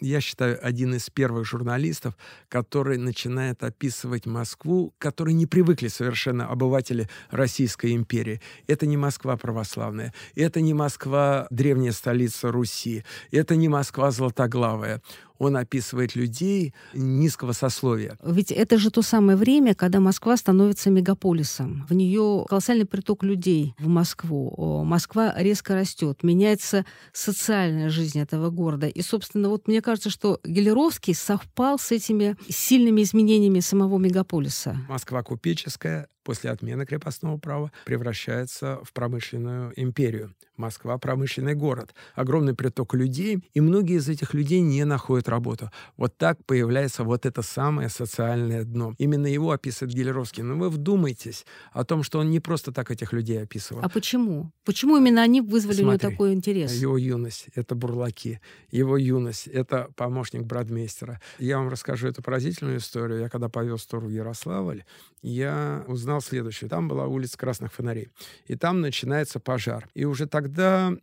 я 0.00 0.20
считаю, 0.20 0.58
один 0.64 0.94
из 0.94 1.10
первых 1.10 1.46
журналистов, 1.46 2.16
который 2.48 2.98
начинает 2.98 3.62
описывать 3.62 4.26
Москву, 4.26 4.94
которые 4.98 5.34
не 5.34 5.46
привыкли 5.46 5.88
совершенно 5.88 6.48
обыватели 6.48 7.08
Российской 7.30 7.94
империи. 7.94 8.40
Это 8.66 8.86
не 8.86 8.96
Москва 8.96 9.36
православная, 9.36 10.12
это 10.34 10.60
не 10.60 10.74
Москва 10.74 11.46
древняя 11.50 11.92
столица 11.92 12.50
Руси, 12.50 13.04
это 13.30 13.56
не 13.56 13.68
Москва 13.68 14.10
златоглавая 14.10 15.02
он 15.38 15.56
описывает 15.56 16.14
людей 16.16 16.74
низкого 16.94 17.52
сословия. 17.52 18.18
Ведь 18.24 18.50
это 18.50 18.78
же 18.78 18.90
то 18.90 19.02
самое 19.02 19.36
время, 19.36 19.74
когда 19.74 20.00
Москва 20.00 20.36
становится 20.36 20.90
мегаполисом. 20.90 21.86
В 21.88 21.94
нее 21.94 22.44
колоссальный 22.48 22.86
приток 22.86 23.22
людей 23.22 23.74
в 23.78 23.88
Москву. 23.88 24.84
Москва 24.84 25.34
резко 25.36 25.74
растет, 25.74 26.22
меняется 26.22 26.84
социальная 27.12 27.88
жизнь 27.88 28.18
этого 28.18 28.50
города. 28.50 28.86
И, 28.86 29.02
собственно, 29.02 29.48
вот 29.48 29.68
мне 29.68 29.82
кажется, 29.82 30.10
что 30.10 30.40
Гелеровский 30.44 31.14
совпал 31.14 31.78
с 31.78 31.92
этими 31.92 32.36
сильными 32.48 33.02
изменениями 33.02 33.60
самого 33.60 33.98
мегаполиса. 33.98 34.78
Москва 34.88 35.22
купеческая, 35.22 36.08
после 36.24 36.50
отмены 36.50 36.86
крепостного 36.86 37.38
права 37.38 37.70
превращается 37.84 38.80
в 38.82 38.92
промышленную 38.92 39.72
империю. 39.76 40.34
Москва— 40.58 40.98
промышленный 41.06 41.54
город, 41.54 41.94
огромный 42.14 42.54
приток 42.54 42.94
людей, 42.94 43.38
и 43.54 43.60
многие 43.60 43.96
из 43.96 44.08
этих 44.08 44.34
людей 44.34 44.60
не 44.60 44.84
находят 44.84 45.28
работу. 45.28 45.70
Вот 45.96 46.16
так 46.16 46.44
появляется 46.44 47.04
вот 47.04 47.26
это 47.26 47.42
самое 47.42 47.88
социальное 47.88 48.64
дно. 48.64 48.94
Именно 48.98 49.26
его 49.26 49.50
описывает 49.50 49.94
Гелеровский. 49.94 50.42
Но 50.42 50.56
вы 50.56 50.70
вдумайтесь 50.70 51.44
о 51.72 51.84
том, 51.84 52.02
что 52.02 52.18
он 52.18 52.30
не 52.30 52.40
просто 52.40 52.72
так 52.72 52.90
этих 52.90 53.12
людей 53.12 53.42
описывал. 53.42 53.82
А 53.82 53.88
почему? 53.88 54.50
Почему 54.64 54.96
именно 54.96 55.22
они 55.22 55.40
вызвали 55.40 55.76
Смотри, 55.76 55.84
у 55.84 55.90
него 55.90 55.98
такой 55.98 56.32
интерес? 56.32 56.72
Его 56.72 56.98
юность— 56.98 57.48
это 57.54 57.74
бурлаки. 57.74 58.40
Его 58.70 58.96
юность— 58.96 59.46
это 59.52 59.88
помощник 59.96 60.42
Брадмейстера. 60.42 61.20
Я 61.38 61.58
вам 61.58 61.68
расскажу 61.68 62.08
эту 62.08 62.22
поразительную 62.22 62.78
историю. 62.78 63.20
Я 63.20 63.28
когда 63.28 63.48
повез 63.48 63.84
тур 63.86 64.04
в 64.04 64.10
Ярославль, 64.10 64.84
я 65.22 65.84
узнал 65.86 66.20
следующее. 66.20 66.70
Там 66.70 66.88
была 66.88 67.06
улица 67.06 67.36
Красных 67.36 67.72
Фонарей. 67.72 68.08
И 68.46 68.54
там 68.54 68.80
начинается 68.80 69.40
пожар. 69.40 69.88
И 69.94 70.04
уже 70.04 70.26
тогда 70.26 70.45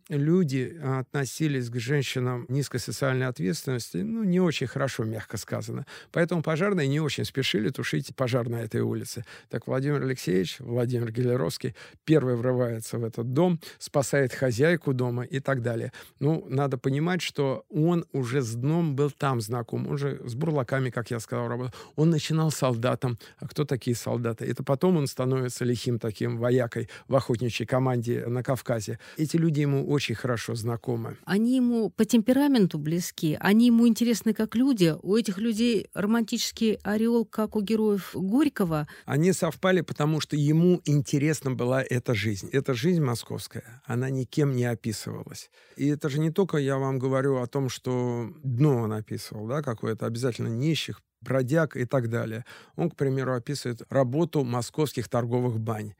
люди 0.08 0.80
относились 0.82 1.68
к 1.70 1.78
женщинам 1.78 2.46
низкой 2.48 2.78
социальной 2.78 3.26
ответственности, 3.26 3.98
ну, 3.98 4.24
не 4.24 4.40
очень 4.40 4.66
хорошо, 4.66 5.04
мягко 5.04 5.36
сказано. 5.36 5.86
Поэтому 6.12 6.42
пожарные 6.42 6.88
не 6.88 7.00
очень 7.00 7.24
спешили 7.24 7.70
тушить 7.70 8.14
пожар 8.16 8.48
на 8.48 8.62
этой 8.62 8.80
улице. 8.80 9.24
Так 9.50 9.66
Владимир 9.66 10.02
Алексеевич, 10.02 10.60
Владимир 10.60 11.10
Гелеровский, 11.10 11.74
первый 12.04 12.36
врывается 12.36 12.98
в 12.98 13.04
этот 13.04 13.32
дом, 13.32 13.60
спасает 13.78 14.32
хозяйку 14.32 14.92
дома 14.92 15.24
и 15.24 15.40
так 15.40 15.62
далее. 15.62 15.92
Ну, 16.20 16.46
надо 16.48 16.78
понимать, 16.78 17.22
что 17.22 17.64
он 17.70 18.04
уже 18.12 18.42
с 18.42 18.54
дном 18.54 18.96
был 18.96 19.10
там 19.10 19.40
знаком. 19.40 19.88
Он 19.88 19.98
же 19.98 20.20
с 20.24 20.34
бурлаками, 20.34 20.90
как 20.90 21.10
я 21.10 21.20
сказал, 21.20 21.48
работал. 21.48 21.74
Он 21.96 22.10
начинал 22.10 22.50
солдатом. 22.50 23.18
А 23.38 23.48
кто 23.48 23.64
такие 23.64 23.96
солдаты? 23.96 24.44
Это 24.44 24.62
потом 24.62 24.96
он 24.96 25.06
становится 25.06 25.64
лихим 25.64 25.98
таким 25.98 26.38
воякой 26.38 26.88
в 27.08 27.16
охотничьей 27.16 27.66
команде 27.66 28.26
на 28.26 28.42
Кавказе. 28.42 28.98
Эти 29.16 29.33
люди 29.38 29.60
ему 29.60 29.88
очень 29.88 30.14
хорошо 30.14 30.54
знакомы. 30.54 31.16
Они 31.24 31.56
ему 31.56 31.90
по 31.90 32.04
темпераменту 32.04 32.78
близки, 32.78 33.36
они 33.40 33.66
ему 33.66 33.86
интересны 33.88 34.34
как 34.34 34.54
люди. 34.54 34.94
У 35.02 35.16
этих 35.16 35.38
людей 35.38 35.88
романтический 35.94 36.74
ореол, 36.82 37.24
как 37.24 37.56
у 37.56 37.60
героев 37.60 38.10
Горького. 38.14 38.88
Они 39.04 39.32
совпали, 39.32 39.80
потому 39.80 40.20
что 40.20 40.36
ему 40.36 40.80
интересна 40.84 41.52
была 41.52 41.82
эта 41.82 42.14
жизнь. 42.14 42.48
Эта 42.52 42.74
жизнь 42.74 43.02
московская, 43.02 43.82
она 43.84 44.10
никем 44.10 44.54
не 44.54 44.64
описывалась. 44.64 45.50
И 45.76 45.88
это 45.88 46.08
же 46.08 46.18
не 46.20 46.30
только 46.30 46.58
я 46.58 46.78
вам 46.78 46.98
говорю 46.98 47.38
о 47.38 47.46
том, 47.46 47.68
что 47.68 48.32
дно 48.42 48.76
он 48.82 48.92
описывал, 48.92 49.46
да, 49.46 49.62
какое-то 49.62 50.06
обязательно 50.06 50.48
нищих, 50.48 51.00
бродяг 51.24 51.76
и 51.76 51.84
так 51.84 52.08
далее. 52.08 52.44
Он, 52.76 52.90
к 52.90 52.96
примеру, 52.96 53.34
описывает 53.34 53.82
работу 53.88 54.44
московских 54.44 55.08
торговых 55.08 55.58
бань. 55.58 55.94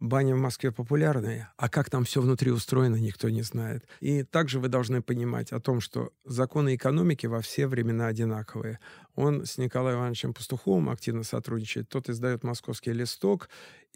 Бани 0.00 0.32
в 0.32 0.38
Москве 0.38 0.70
популярные, 0.70 1.50
а 1.56 1.68
как 1.68 1.90
там 1.90 2.04
все 2.04 2.20
внутри 2.20 2.52
устроено, 2.52 2.96
никто 2.96 3.28
не 3.28 3.42
знает. 3.42 3.84
И 4.00 4.22
также 4.22 4.60
вы 4.60 4.68
должны 4.68 5.02
понимать 5.02 5.52
о 5.52 5.60
том, 5.60 5.80
что 5.80 6.12
законы 6.24 6.76
экономики 6.76 7.26
во 7.26 7.40
все 7.40 7.66
времена 7.66 8.06
одинаковые. 8.06 8.78
Он 9.16 9.44
с 9.44 9.58
Николаем 9.58 9.98
Ивановичем 9.98 10.34
Пастуховым 10.34 10.88
активно 10.90 11.24
сотрудничает. 11.24 11.88
Тот 11.88 12.08
издает 12.08 12.44
«Московский 12.44 12.92
листок», 12.92 13.48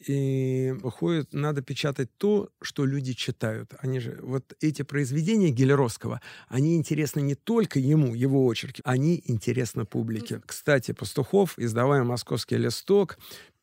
и 0.08 0.74
выходит, 0.82 1.32
надо 1.32 1.62
печатать 1.62 2.10
то, 2.16 2.50
что 2.60 2.84
люди 2.84 3.12
читают. 3.12 3.72
Они 3.78 4.00
же, 4.00 4.18
вот 4.22 4.54
эти 4.60 4.82
произведения 4.82 5.50
Гелеровского, 5.50 6.20
они 6.48 6.76
интересны 6.76 7.20
не 7.20 7.34
только 7.34 7.78
ему, 7.78 8.14
его 8.14 8.48
очерки, 8.48 8.82
они 8.84 9.22
интересны 9.26 9.84
публике. 9.84 10.40
Кстати, 10.44 10.92
Пастухов, 10.92 11.58
издавая 11.58 12.02
«Московский 12.02 12.56
листок», 12.56 13.18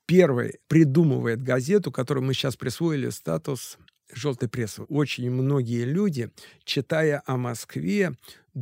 первый 0.10 0.60
придумывает 0.68 1.44
газету, 1.44 1.92
которой 1.92 2.22
мы 2.22 2.34
сейчас 2.34 2.56
присвоили 2.56 3.12
статус 3.12 3.78
желтой 4.12 4.50
прессы. 4.50 4.82
Очень 4.90 5.30
многие 5.30 5.84
люди, 5.86 6.32
читая 6.64 7.22
о 7.28 7.38
Москве, 7.38 8.14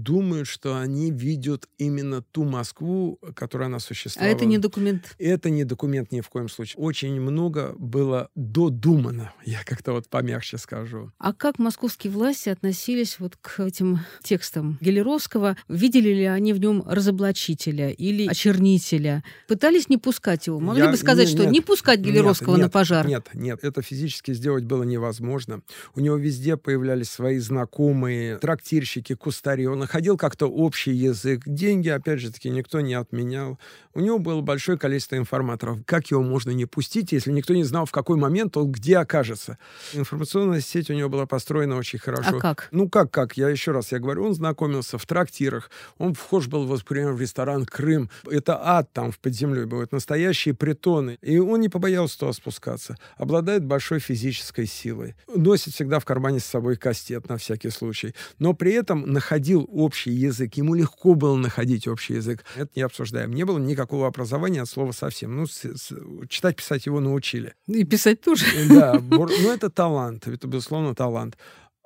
думают, 0.03 0.47
что 0.47 0.77
они 0.77 1.11
видят 1.11 1.67
именно 1.77 2.21
ту 2.21 2.43
Москву, 2.43 3.19
которая 3.35 3.67
она 3.67 3.79
существовала. 3.79 4.31
А 4.31 4.35
это 4.35 4.45
не 4.45 4.57
документ? 4.57 5.15
Это 5.17 5.49
не 5.49 5.63
документ 5.63 6.11
ни 6.11 6.21
в 6.21 6.29
коем 6.29 6.49
случае. 6.49 6.81
Очень 6.81 7.19
много 7.19 7.75
было 7.77 8.29
додумано, 8.35 9.33
я 9.45 9.63
как-то 9.65 9.93
вот 9.93 10.07
помягче 10.09 10.57
скажу. 10.57 11.11
А 11.17 11.33
как 11.33 11.59
московские 11.59 12.11
власти 12.11 12.49
относились 12.49 13.19
вот 13.19 13.35
к 13.35 13.59
этим 13.59 13.99
текстам 14.23 14.77
Гелеровского? 14.81 15.57
Видели 15.67 16.09
ли 16.09 16.25
они 16.25 16.53
в 16.53 16.59
нем 16.59 16.83
разоблачителя 16.85 17.89
или 17.89 18.27
очернителя? 18.27 19.23
Пытались 19.47 19.89
не 19.89 19.97
пускать 19.97 20.47
его? 20.47 20.59
Могли 20.59 20.83
я... 20.83 20.91
бы 20.91 20.97
сказать, 20.97 21.27
нет, 21.27 21.35
что 21.35 21.43
нет, 21.43 21.51
не 21.51 21.61
пускать 21.61 21.99
Гелеровского 21.99 22.55
нет, 22.55 22.65
на 22.65 22.69
пожар? 22.69 23.07
Нет, 23.07 23.29
нет, 23.33 23.63
это 23.63 23.81
физически 23.81 24.33
сделать 24.33 24.63
было 24.63 24.83
невозможно. 24.83 25.61
У 25.95 25.99
него 25.99 26.17
везде 26.17 26.57
появлялись 26.57 27.09
свои 27.09 27.39
знакомые, 27.39 28.37
трактирщики, 28.37 29.15
кустари. 29.15 29.65
Он 29.65 29.83
находил 29.87 30.17
как-то 30.17 30.47
общий 30.47 30.91
язык. 30.91 31.43
Деньги, 31.45 31.87
опять 31.87 32.19
же 32.19 32.29
таки, 32.29 32.49
никто 32.49 32.81
не 32.81 32.93
отменял. 32.93 33.57
У 33.93 34.01
него 34.01 34.19
было 34.19 34.41
большое 34.41 34.77
количество 34.77 35.15
информаторов. 35.15 35.79
Как 35.85 36.11
его 36.11 36.21
можно 36.21 36.51
не 36.51 36.65
пустить, 36.65 37.13
если 37.13 37.31
никто 37.31 37.53
не 37.53 37.63
знал, 37.63 37.85
в 37.85 37.91
какой 37.91 38.17
момент 38.17 38.57
он 38.57 38.69
где 38.69 38.97
окажется? 38.97 39.57
Информационная 39.93 40.59
сеть 40.59 40.89
у 40.89 40.93
него 40.93 41.07
была 41.07 41.25
построена 41.25 41.77
очень 41.77 41.99
хорошо. 41.99 42.37
А 42.37 42.39
как? 42.39 42.67
Ну, 42.71 42.89
как, 42.89 43.11
как? 43.11 43.37
Я 43.37 43.47
еще 43.47 43.71
раз, 43.71 43.93
я 43.93 43.99
говорю, 43.99 44.25
он 44.25 44.35
знакомился 44.35 44.97
в 44.97 45.05
трактирах. 45.05 45.71
Он 45.97 46.13
вхож 46.13 46.47
был, 46.47 46.67
например, 46.67 47.13
в 47.13 47.21
ресторан 47.21 47.65
«Крым». 47.65 48.09
Это 48.29 48.59
ад 48.61 48.91
там 48.91 49.11
в 49.11 49.19
под 49.19 49.33
землей 49.33 49.65
бывают, 49.65 49.93
настоящие 49.93 50.53
притоны. 50.53 51.17
И 51.21 51.39
он 51.39 51.61
не 51.61 51.69
побоялся 51.69 52.19
туда 52.19 52.33
спускаться. 52.33 52.97
Обладает 53.15 53.63
большой 53.63 53.99
физической 53.99 54.65
силой. 54.65 55.15
Носит 55.33 55.73
всегда 55.73 55.99
в 55.99 56.05
кармане 56.05 56.39
с 56.39 56.45
собой 56.45 56.75
кастет 56.75 57.29
на 57.29 57.37
всякий 57.37 57.69
случай. 57.69 58.13
Но 58.37 58.53
при 58.53 58.73
этом 58.73 59.01
находил 59.13 59.65
общий 59.77 60.11
язык. 60.11 60.55
Ему 60.55 60.73
легко 60.73 61.13
было 61.13 61.35
находить 61.35 61.87
общий 61.87 62.15
язык. 62.15 62.43
Это 62.55 62.71
не 62.75 62.81
обсуждаем. 62.81 63.31
Не 63.31 63.45
было 63.45 63.59
никакого 63.59 64.07
образования 64.07 64.63
от 64.63 64.69
слова 64.69 64.91
совсем. 64.91 65.35
Ну, 65.35 65.45
с, 65.45 65.63
с, 65.63 65.93
читать, 66.27 66.55
писать 66.55 66.87
его 66.87 66.99
научили. 66.99 67.53
И 67.67 67.83
писать 67.83 68.21
тоже. 68.21 68.45
Да. 68.69 68.99
Бур, 68.99 69.29
ну, 69.29 69.51
это 69.51 69.69
талант. 69.69 70.27
Это, 70.27 70.47
безусловно, 70.47 70.95
талант. 70.95 71.37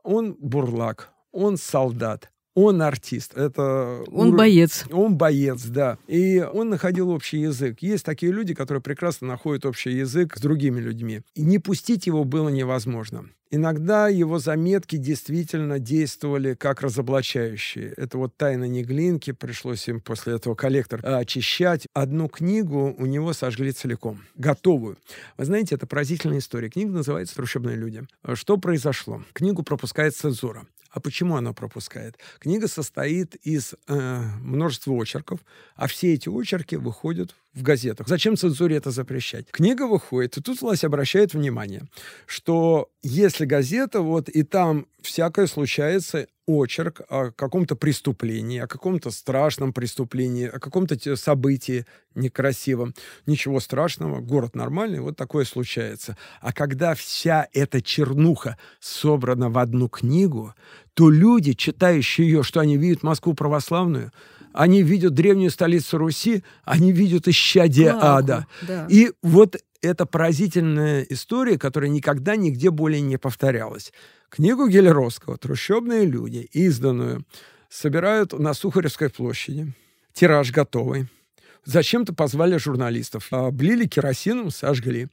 Он 0.03 0.36
бурлак, 0.39 1.12
он 1.31 1.57
солдат, 1.57 2.31
он 2.53 2.81
артист. 2.81 3.36
Это 3.36 4.03
он 4.12 4.29
ур... 4.29 4.38
боец. 4.38 4.86
Он 4.91 5.15
боец, 5.15 5.63
да. 5.65 5.98
И 6.08 6.41
он 6.41 6.70
находил 6.70 7.10
общий 7.10 7.39
язык. 7.39 7.77
Есть 7.81 8.05
такие 8.05 8.31
люди, 8.31 8.53
которые 8.53 8.81
прекрасно 8.81 9.27
находят 9.27 9.65
общий 9.65 9.91
язык 9.91 10.38
с 10.38 10.41
другими 10.41 10.79
людьми. 10.79 11.22
И 11.36 11.43
не 11.43 11.60
пустить 11.60 12.08
его 12.08 12.24
было 12.24 12.50
невозможно. 12.50 13.29
Иногда 13.53 14.08
его 14.08 14.39
заметки 14.39 14.96
действительно 14.96 15.77
действовали 15.77 16.53
как 16.53 16.81
разоблачающие. 16.81 17.93
Это 17.98 18.17
вот 18.17 18.38
«Тайна 18.38 18.63
Неглинки», 18.63 19.34
пришлось 19.34 19.89
им 19.89 20.00
после 20.00 20.36
этого 20.36 20.55
коллектор 20.55 21.01
очищать. 21.03 21.86
Одну 21.93 22.29
книгу 22.29 22.96
у 22.98 23.05
него 23.05 23.34
сожгли 23.34 23.74
целиком, 23.74 24.22
готовую. 24.36 24.98
Вы 25.38 25.46
знаете, 25.46 25.75
это 25.75 25.86
поразительная 25.86 26.38
история. 26.38 26.70
Книга 26.70 26.93
называется 26.93 27.36
«Трущобные 27.36 27.75
люди». 27.75 28.03
Что 28.36 28.55
произошло? 28.55 29.22
Книгу 29.34 29.63
пропускает 29.63 30.15
цензура. 30.15 30.65
А 30.91 31.00
почему 31.00 31.38
она 31.38 31.53
пропускает? 31.53 32.17
Книга 32.39 32.67
состоит 32.67 33.36
из 33.36 33.75
э, 33.88 34.21
множества 34.41 34.91
очерков, 34.91 35.39
а 35.75 35.88
все 35.88 36.13
эти 36.13 36.27
очерки 36.27 36.75
выходят 36.75 37.33
в 37.53 37.63
газетах. 37.63 38.07
Зачем 38.07 38.36
цензуре 38.36 38.75
это 38.75 38.91
запрещать? 38.91 39.50
Книга 39.51 39.88
выходит, 39.88 40.38
и 40.38 40.41
тут 40.41 40.62
власть 40.62 40.83
обращает 40.83 41.33
внимание, 41.33 41.83
что 42.25 42.89
если 43.03 43.45
газета, 43.45 44.01
вот 44.01 44.27
и 44.29 44.43
там 44.43 44.86
всякое 45.01 45.48
случается, 45.48 46.27
очерк 46.58 47.01
о 47.10 47.31
каком-то 47.31 47.75
преступлении, 47.75 48.60
о 48.60 48.67
каком-то 48.67 49.12
страшном 49.12 49.74
преступлении, 49.74 50.48
о 50.48 50.60
каком-то 50.60 50.98
событии 51.15 51.86
некрасивом. 52.15 52.93
Ничего 53.25 53.60
страшного, 53.60 54.20
город 54.20 54.55
нормальный, 54.55 55.00
вот 55.00 55.15
такое 55.17 55.46
случается. 55.46 56.17
А 56.41 56.53
когда 56.53 56.93
вся 56.93 57.48
эта 57.53 57.81
чернуха 57.81 58.58
собрана 58.79 59.50
в 59.50 59.58
одну 59.58 59.89
книгу, 59.89 60.53
то 60.93 61.10
люди, 61.10 61.53
читающие 61.53 62.27
ее, 62.27 62.43
что 62.43 62.60
они 62.60 62.77
видят 62.77 63.03
Москву 63.03 63.34
православную, 63.34 64.12
они 64.53 64.84
видят 64.84 65.13
древнюю 65.13 65.50
столицу 65.50 65.98
Руси, 65.98 66.43
они 66.65 66.91
видят 66.91 67.27
исчадие 67.27 67.91
Клаку, 67.91 68.05
ада. 68.05 68.48
Да. 68.67 68.86
И 68.89 69.12
вот 69.22 69.55
это 69.81 70.05
поразительная 70.05 71.01
история, 71.09 71.57
которая 71.57 71.89
никогда 71.89 72.35
нигде 72.35 72.69
более 72.69 73.01
не 73.01 73.17
повторялась. 73.17 73.91
Книгу 74.29 74.67
Гелеровского 74.67 75.38
«Трущобные 75.38 76.05
люди», 76.05 76.50
изданную, 76.51 77.25
собирают 77.69 78.38
на 78.38 78.53
Сухаревской 78.53 79.09
площади. 79.09 79.73
Тираж 80.13 80.51
готовый. 80.51 81.07
Зачем-то 81.65 82.13
позвали 82.13 82.57
журналистов. 82.57 83.27
Облили 83.31 83.85
керосином, 83.85 84.51
сожгли. 84.51 85.09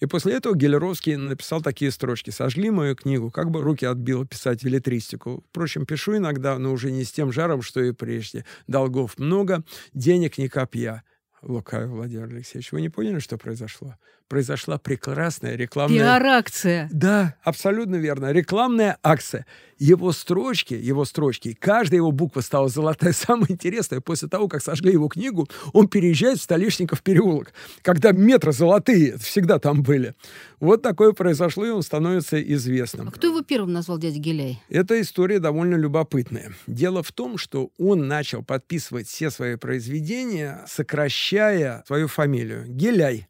И 0.00 0.06
после 0.06 0.34
этого 0.34 0.56
Гелеровский 0.56 1.14
написал 1.14 1.62
такие 1.62 1.92
строчки. 1.92 2.30
«Сожгли 2.30 2.70
мою 2.70 2.96
книгу, 2.96 3.30
как 3.30 3.52
бы 3.52 3.62
руки 3.62 3.86
отбило 3.86 4.26
писать 4.26 4.64
билетристику. 4.64 5.44
Впрочем, 5.50 5.86
пишу 5.86 6.16
иногда, 6.16 6.58
но 6.58 6.72
уже 6.72 6.90
не 6.90 7.04
с 7.04 7.12
тем 7.12 7.30
жаром, 7.30 7.62
что 7.62 7.80
и 7.80 7.92
прежде. 7.92 8.44
Долгов 8.66 9.16
много, 9.18 9.62
денег 9.94 10.38
ни 10.38 10.48
копья». 10.48 11.04
Лукавый 11.42 11.88
Владимир 11.88 12.26
Алексеевич, 12.26 12.72
вы 12.72 12.80
не 12.80 12.88
поняли, 12.88 13.18
что 13.18 13.36
произошло? 13.36 13.96
Произошла 14.32 14.78
прекрасная 14.78 15.56
рекламная... 15.56 15.98
Пиар-акция. 15.98 16.88
Да, 16.90 17.34
абсолютно 17.42 17.96
верно. 17.96 18.32
Рекламная 18.32 18.96
акция. 19.02 19.44
Его 19.76 20.10
строчки, 20.12 20.72
его 20.72 21.04
строчки, 21.04 21.52
каждая 21.52 21.98
его 21.98 22.12
буква 22.12 22.40
стала 22.40 22.70
золотая. 22.70 23.12
Самое 23.12 23.52
интересное, 23.52 24.00
после 24.00 24.28
того, 24.28 24.48
как 24.48 24.62
сожгли 24.62 24.92
его 24.92 25.08
книгу, 25.08 25.50
он 25.74 25.86
переезжает 25.86 26.38
в 26.38 26.42
Столешников 26.42 27.02
переулок, 27.02 27.52
когда 27.82 28.12
метры 28.12 28.52
золотые 28.52 29.18
всегда 29.18 29.58
там 29.58 29.82
были. 29.82 30.14
Вот 30.60 30.80
такое 30.80 31.12
произошло, 31.12 31.66
и 31.66 31.70
он 31.70 31.82
становится 31.82 32.40
известным. 32.40 33.08
А 33.08 33.10
кто 33.10 33.26
его 33.26 33.42
первым 33.42 33.74
назвал 33.74 33.98
дядя 33.98 34.18
Геляй? 34.18 34.62
Эта 34.70 34.98
история 35.02 35.40
довольно 35.40 35.74
любопытная. 35.74 36.54
Дело 36.66 37.02
в 37.02 37.12
том, 37.12 37.36
что 37.36 37.70
он 37.76 38.08
начал 38.08 38.42
подписывать 38.42 39.08
все 39.08 39.30
свои 39.30 39.56
произведения, 39.56 40.64
сокращая 40.66 41.84
свою 41.86 42.08
фамилию. 42.08 42.64
Геляй 42.66 43.26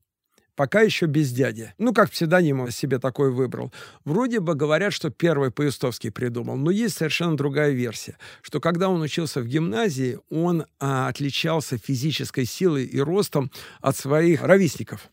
пока 0.57 0.81
еще 0.81 1.07
без 1.07 1.33
дяди. 1.33 1.73
Ну, 1.79 1.93
как 1.93 2.11
псевдоним 2.11 2.71
себе 2.71 2.99
такой 2.99 3.31
выбрал. 3.31 3.73
Вроде 4.05 4.41
бы 4.41 4.55
говорят, 4.55 4.93
что 4.93 5.11
первый 5.11 5.51
Паистовский 5.51 6.11
придумал, 6.11 6.57
но 6.57 6.71
есть 6.71 6.97
совершенно 6.97 7.37
другая 7.37 7.71
версия, 7.71 8.17
что 8.43 8.61
когда 8.61 8.89
он 8.89 9.01
учился 9.01 9.41
в 9.41 9.47
гимназии, 9.47 10.19
он 10.31 10.67
а, 10.81 11.09
отличался 11.09 11.79
физической 11.79 12.45
силой 12.45 12.85
и 12.85 13.01
ростом 13.01 13.51
от 13.81 13.97
своих 13.97 14.43
ровесников. 14.43 15.09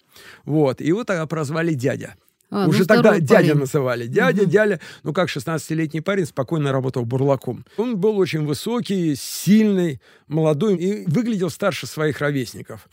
Вот. 0.46 0.81
И 0.81 0.88
его 0.88 1.03
тогда 1.03 1.25
прозвали 1.25 1.74
дядя. 1.74 2.15
А, 2.51 2.63
ну 2.63 2.69
Уже 2.69 2.79
ну, 2.79 2.86
тогда 2.86 3.12
парень. 3.12 3.25
дядя 3.25 3.55
называли. 3.55 4.08
Дядя, 4.08 4.43
угу. 4.43 4.50
дядя. 4.50 4.79
Ну, 5.03 5.13
как 5.13 5.29
16-летний 5.29 6.01
парень 6.01 6.25
спокойно 6.25 6.72
работал 6.72 7.05
бурлаком. 7.05 7.65
Он 7.77 7.98
был 7.98 8.17
очень 8.17 8.46
высокий, 8.46 9.15
сильный, 9.15 10.01
молодой 10.27 10.75
и 10.77 11.05
выглядел 11.05 11.50
старше 11.50 11.86
своих 11.86 12.19
ровесников. 12.19 12.88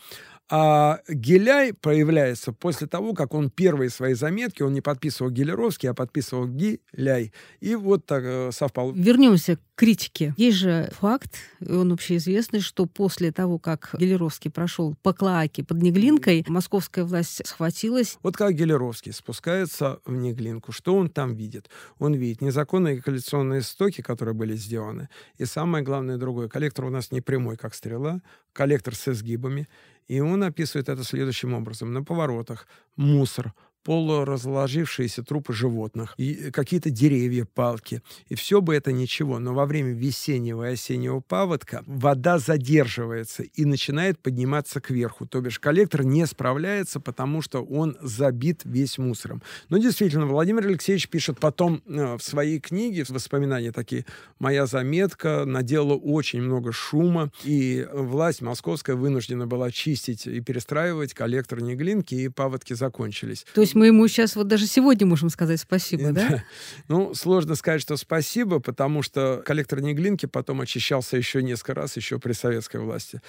А 0.49 1.00
Геляй 1.09 1.73
появляется 1.75 2.53
после 2.53 2.87
того, 2.87 3.15
как 3.15 3.35
он 3.35 3.50
первые 3.50 3.91
свои 3.91 4.15
заметки, 4.15 4.63
он 4.63 4.75
не 4.75 4.80
подписывал 4.80 5.30
Гелеровский, 5.30 5.91
а 5.91 5.95
подписывал 5.95 6.47
Геляй. 6.47 7.32
И 7.61 7.75
вот 7.75 8.06
так 8.06 8.23
э, 8.25 8.50
совпал. 8.52 8.93
Вернемся 8.93 9.56
к 9.56 9.61
критике. 9.75 10.35
Есть 10.37 10.59
же 10.59 10.91
факт, 10.99 11.35
он 11.69 11.93
общеизвестный, 11.93 12.61
что 12.61 12.87
после 12.87 13.32
того, 13.32 13.59
как 13.59 13.91
Гелеровский 13.99 14.50
прошел 14.50 14.95
по 15.02 15.13
Клоаке 15.13 15.65
под 15.65 15.82
Неглинкой, 15.82 16.45
московская 16.47 17.04
власть 17.04 17.45
схватилась. 17.45 18.17
Вот 18.23 18.37
как 18.37 18.54
Гелеровский 18.54 19.13
спускается 19.13 19.99
в 20.04 20.13
Неглинку, 20.13 20.71
что 20.71 20.95
он 20.95 21.11
там 21.11 21.35
видит? 21.35 21.69
Он 21.99 22.15
видит 22.15 22.41
незаконные 22.41 23.02
коллекционные 23.02 23.63
стоки, 23.63 24.00
которые 24.00 24.35
были 24.35 24.54
сделаны, 24.54 25.09
и 25.39 25.45
самое 25.45 25.82
главное 25.82 26.19
другое. 26.19 26.49
Коллектор 26.49 26.85
у 26.85 26.91
нас 26.91 27.11
не 27.11 27.21
прямой, 27.21 27.56
как 27.56 27.75
стрела, 27.75 28.23
коллектор 28.52 28.95
с 28.95 29.09
изгибами. 29.09 29.69
И 30.08 30.21
он 30.21 30.42
описывает 30.45 30.88
это 30.88 31.04
следующим 31.04 31.54
образом. 31.54 31.92
На 31.92 32.02
поворотах 32.02 32.66
мусор, 32.97 33.52
полуразложившиеся 33.87 35.23
трупы 35.23 35.53
животных, 35.53 36.15
и 36.17 36.51
какие-то 36.51 36.91
деревья, 36.91 37.45
палки. 37.45 38.03
И 38.29 38.35
все 38.35 38.61
бы 38.61 38.75
это 38.75 38.91
ничего, 38.91 39.39
но 39.39 39.55
во 39.55 39.65
время 39.65 39.93
весеннего 39.93 40.69
и 40.69 40.73
осеннего 40.73 41.21
паводка 41.21 41.85
вода 41.87 42.41
задерживается 42.41 43.45
и 43.45 43.65
начинает 43.65 44.19
подниматься 44.19 44.81
кверху. 44.81 45.25
То 45.25 45.41
бишь 45.41 45.61
коллектор 45.61 46.03
не 46.03 46.27
справляется, 46.27 46.99
потому 46.99 47.43
что 47.43 47.63
он 47.63 47.97
забит 48.01 48.63
весь 48.65 48.99
мусором. 48.99 49.41
Но 49.69 49.79
действительно, 49.79 50.27
Владимир 50.27 50.67
Алексеевич 50.67 51.09
пишет 51.09 51.39
потом 51.39 51.81
э, 51.87 52.17
в 52.17 52.23
своей 52.25 52.59
книге, 52.59 53.05
воспоминания 53.09 53.71
такие, 53.71 54.05
«Моя 54.41 54.67
заметка 54.67 55.45
наделала 55.45 55.95
очень 55.95 56.43
много 56.43 56.73
шума, 56.73 57.31
и 57.45 57.87
власть 57.93 58.43
московская 58.43 58.97
вынуждена 58.97 59.47
была 59.47 59.71
чистить 59.71 60.27
и 60.27 60.41
перестраивать 60.41 61.15
коллектор 61.15 61.63
Неглинки, 61.63 62.17
и 62.17 62.29
паводки 62.29 62.73
закончились». 62.73 63.47
То 63.55 63.61
есть 63.61 63.75
мы 63.76 63.89
ему 63.89 64.08
сейчас 64.08 64.36
вот 64.36 64.49
даже 64.49 64.67
сегодня 64.67 65.06
можем 65.06 65.28
сказать 65.28 65.60
спасибо, 65.60 66.10
да? 66.10 66.43
Ну, 66.89 67.15
сложно 67.15 67.54
сказать, 67.56 67.82
что 67.82 67.97
спасибо, 67.99 68.58
потому 68.58 69.02
что 69.02 69.43
коллектор 69.45 69.82
Неглинки 69.82 70.25
потом 70.25 70.62
очищался 70.62 71.19
еще 71.19 71.43
несколько 71.43 71.75
раз, 71.75 71.95
еще 71.97 72.19
при 72.19 72.32
советской 72.32 72.80
власти. 72.80 73.21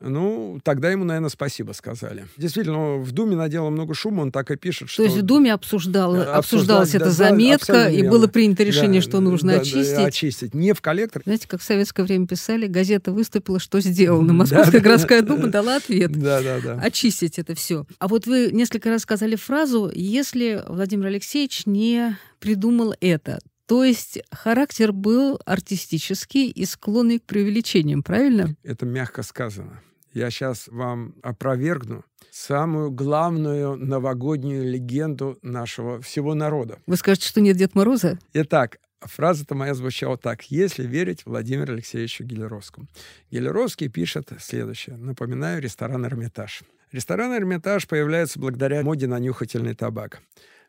Ну, 0.00 0.60
тогда 0.62 0.90
ему, 0.90 1.04
наверное, 1.04 1.28
спасибо 1.28 1.72
сказали. 1.72 2.26
Действительно, 2.36 2.98
в 2.98 3.10
Думе 3.10 3.34
наделала 3.34 3.68
много 3.68 3.94
шума, 3.94 4.22
он 4.22 4.30
так 4.30 4.50
и 4.52 4.56
пишет, 4.56 4.88
что... 4.88 5.02
То 5.02 5.02
есть 5.04 5.16
в 5.16 5.22
Думе 5.22 5.52
обсуждал, 5.52 6.14
обсуждалась 6.14 6.92
да, 6.92 6.98
эта 6.98 7.06
да, 7.06 7.10
заметка, 7.10 7.72
да, 7.72 7.90
и 7.90 8.06
было 8.06 8.28
принято 8.28 8.62
решение, 8.62 9.00
да, 9.00 9.08
что 9.08 9.20
нужно 9.20 9.54
да, 9.54 9.60
очистить. 9.60 9.96
Да, 9.96 10.04
очистить. 10.06 10.54
Не 10.54 10.72
в 10.72 10.80
коллектор. 10.80 11.22
Знаете, 11.24 11.48
как 11.48 11.60
в 11.60 11.64
советское 11.64 12.04
время 12.04 12.28
писали, 12.28 12.68
газета 12.68 13.10
выступила, 13.10 13.58
что 13.58 13.80
сделано. 13.80 14.32
Московская 14.34 14.80
городская 14.80 15.22
дума 15.22 15.48
дала 15.48 15.76
ответ. 15.76 16.12
Да, 16.12 16.42
да, 16.42 16.60
да. 16.60 16.74
Очистить 16.80 17.38
это 17.40 17.56
все. 17.56 17.84
А 17.98 18.06
вот 18.06 18.26
вы 18.26 18.50
несколько 18.52 18.90
раз 18.90 19.02
сказали 19.02 19.34
фразу, 19.34 19.90
если 19.92 20.62
Владимир 20.68 21.06
Алексеевич 21.06 21.66
не 21.66 22.16
придумал 22.38 22.94
это, 23.00 23.40
то 23.66 23.82
есть 23.82 24.20
характер 24.30 24.92
был 24.92 25.40
артистический 25.44 26.48
и 26.50 26.64
склонный 26.64 27.18
к 27.18 27.24
преувеличениям, 27.24 28.04
правильно? 28.04 28.54
Это 28.62 28.86
мягко 28.86 29.22
сказано 29.22 29.82
я 30.18 30.30
сейчас 30.30 30.68
вам 30.68 31.14
опровергну 31.22 32.04
самую 32.30 32.90
главную 32.90 33.76
новогоднюю 33.76 34.70
легенду 34.70 35.38
нашего 35.42 36.00
всего 36.00 36.34
народа. 36.34 36.78
Вы 36.86 36.96
скажете, 36.96 37.28
что 37.28 37.40
нет 37.40 37.56
Дед 37.56 37.74
Мороза? 37.74 38.18
Итак, 38.32 38.78
фраза-то 39.00 39.54
моя 39.54 39.74
звучала 39.74 40.18
так. 40.18 40.42
Если 40.50 40.84
верить 40.86 41.24
Владимиру 41.24 41.72
Алексеевичу 41.72 42.24
Гелеровскому. 42.24 42.88
Гелеровский 43.30 43.88
пишет 43.88 44.30
следующее. 44.40 44.96
Напоминаю, 44.96 45.62
ресторан 45.62 46.04
«Эрмитаж». 46.04 46.62
Ресторан 46.90 47.36
«Эрмитаж» 47.36 47.86
появляется 47.86 48.40
благодаря 48.40 48.82
моде 48.82 49.06
на 49.06 49.18
нюхательный 49.18 49.74
табак. 49.74 50.20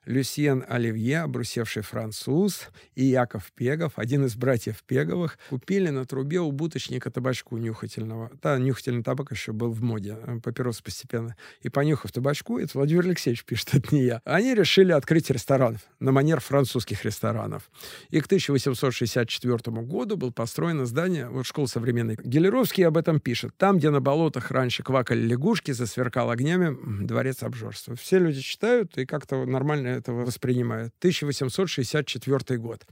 Люсьен 0.05 0.63
Оливье, 0.67 1.21
обрусевший 1.21 1.83
француз, 1.83 2.69
и 2.95 3.05
Яков 3.05 3.51
Пегов, 3.53 3.93
один 3.95 4.25
из 4.25 4.35
братьев 4.35 4.83
Пеговых, 4.83 5.37
купили 5.49 5.89
на 5.89 6.05
трубе 6.05 6.39
у 6.39 6.51
буточника 6.51 7.11
табачку 7.11 7.57
нюхательного. 7.57 8.31
Да, 8.41 8.57
нюхательный 8.57 9.03
табак 9.03 9.31
еще 9.31 9.51
был 9.51 9.71
в 9.71 9.81
моде, 9.81 10.17
э, 10.25 10.39
папирос 10.43 10.81
постепенно. 10.81 11.35
И 11.61 11.69
понюхав 11.69 12.11
табачку, 12.11 12.59
это 12.59 12.71
Владимир 12.77 13.05
Алексеевич 13.05 13.43
пишет, 13.43 13.73
это 13.73 13.93
не 13.93 14.03
я, 14.03 14.21
они 14.25 14.55
решили 14.55 14.91
открыть 14.91 15.29
ресторан 15.29 15.79
на 15.99 16.11
манер 16.11 16.39
французских 16.39 17.03
ресторанов. 17.05 17.69
И 18.09 18.19
к 18.21 18.25
1864 18.25 19.81
году 19.81 20.17
был 20.17 20.31
построено 20.31 20.85
здание, 20.85 21.27
вот 21.29 21.45
школа 21.45 21.67
современной. 21.67 22.17
Гелеровский 22.23 22.85
об 22.85 22.97
этом 22.97 23.19
пишет. 23.19 23.55
Там, 23.57 23.77
где 23.77 23.89
на 23.89 23.99
болотах 23.99 24.51
раньше 24.51 24.83
квакали 24.83 25.21
лягушки, 25.21 25.71
засверкал 25.71 26.29
огнями 26.29 26.77
дворец 27.05 27.43
обжорства. 27.43 27.95
Все 27.95 28.19
люди 28.19 28.41
читают 28.41 28.97
и 28.97 29.05
как-то 29.05 29.45
нормально 29.45 29.88
этого 29.97 30.25
воспринимают. 30.25 30.93
1864 30.99 32.59
год. 32.59 32.85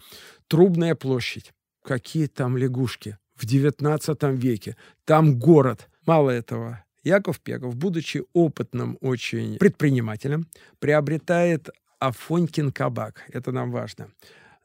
Трубная 0.47 0.95
площадь. 0.95 1.53
Какие 1.83 2.27
там 2.27 2.57
лягушки? 2.57 3.17
В 3.35 3.45
19 3.45 4.23
веке. 4.33 4.75
Там 5.05 5.37
город. 5.39 5.89
Мало 6.05 6.31
этого. 6.31 6.83
Яков 7.03 7.39
Пегов, 7.39 7.75
будучи 7.75 8.23
опытным 8.33 8.97
очень 9.01 9.57
предпринимателем, 9.57 10.47
приобретает 10.79 11.69
Афонькин 11.99 12.71
кабак. 12.71 13.23
Это 13.31 13.51
нам 13.51 13.71
важно. 13.71 14.09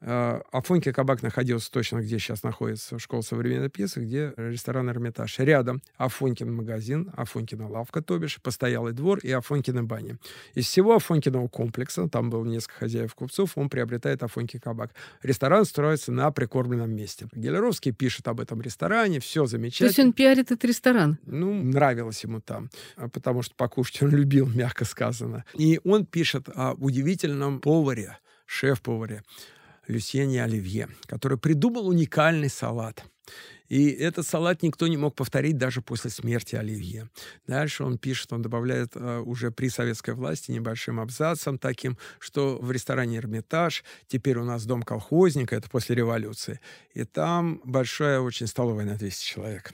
Э, 0.04 0.40
Афоньки 0.50 0.90
кабак 0.90 1.22
находился 1.22 1.70
точно, 1.70 2.00
где 2.00 2.18
сейчас 2.18 2.42
находится 2.42 2.98
школа 2.98 3.22
современной 3.22 3.70
пьесы, 3.70 4.00
где 4.00 4.34
ресторан 4.36 4.90
«Эрмитаж». 4.90 5.38
Рядом 5.38 5.80
Афонькин 5.96 6.52
магазин, 6.52 7.10
Афонькина 7.16 7.68
лавка, 7.68 8.02
то 8.02 8.18
бишь, 8.18 8.40
постоялый 8.42 8.92
двор 8.92 9.20
и 9.20 9.30
Афонькина 9.30 9.84
баня. 9.84 10.18
Из 10.54 10.66
всего 10.66 10.96
Афонькиного 10.96 11.46
комплекса, 11.46 12.08
там 12.08 12.30
было 12.30 12.44
несколько 12.44 12.80
хозяев-купцов, 12.80 13.56
он 13.56 13.68
приобретает 13.68 14.22
Афоньки 14.24 14.58
кабак. 14.58 14.90
Ресторан 15.22 15.64
строится 15.64 16.10
на 16.10 16.32
прикормленном 16.32 16.90
месте. 16.90 17.28
Гелеровский 17.32 17.92
пишет 17.92 18.26
об 18.26 18.40
этом 18.40 18.60
ресторане, 18.60 19.20
все 19.20 19.46
замечательно. 19.46 19.88
То 19.88 19.90
есть 19.90 19.98
он 20.00 20.12
пиарит 20.12 20.50
этот 20.50 20.64
ресторан? 20.64 21.18
Ну, 21.26 21.54
нравилось 21.54 22.24
ему 22.24 22.40
там, 22.40 22.70
а 22.96 23.08
потому 23.08 23.42
что 23.42 23.54
покушать 23.54 24.02
он 24.02 24.10
любил, 24.16 24.48
мягко 24.48 24.84
сказано. 24.84 25.44
И 25.54 25.80
он 25.84 26.06
пишет 26.06 26.48
о 26.52 26.72
удивительном 26.72 27.60
поваре, 27.60 28.18
шеф-поваре, 28.46 29.22
Люсьене 29.86 30.42
Оливье, 30.44 30.88
который 31.06 31.38
придумал 31.38 31.88
уникальный 31.88 32.48
салат. 32.48 33.04
И 33.68 33.88
этот 33.88 34.26
салат 34.26 34.62
никто 34.62 34.86
не 34.86 34.98
мог 34.98 35.14
повторить 35.14 35.56
даже 35.56 35.80
после 35.80 36.10
смерти 36.10 36.56
Оливье. 36.56 37.08
Дальше 37.46 37.84
он 37.84 37.96
пишет, 37.96 38.30
он 38.32 38.42
добавляет 38.42 38.92
э, 38.96 39.20
уже 39.20 39.50
при 39.50 39.70
советской 39.70 40.12
власти 40.12 40.50
небольшим 40.50 41.00
абзацем 41.00 41.56
таким, 41.56 41.96
что 42.18 42.58
в 42.58 42.70
ресторане 42.70 43.16
«Эрмитаж» 43.16 43.82
теперь 44.08 44.36
у 44.36 44.44
нас 44.44 44.66
дом 44.66 44.82
колхозника, 44.82 45.56
это 45.56 45.70
после 45.70 45.96
революции, 45.96 46.60
и 46.92 47.04
там 47.04 47.62
большая 47.64 48.20
очень 48.20 48.46
столовая 48.46 48.84
на 48.84 48.96
200 48.96 49.24
человек. 49.24 49.72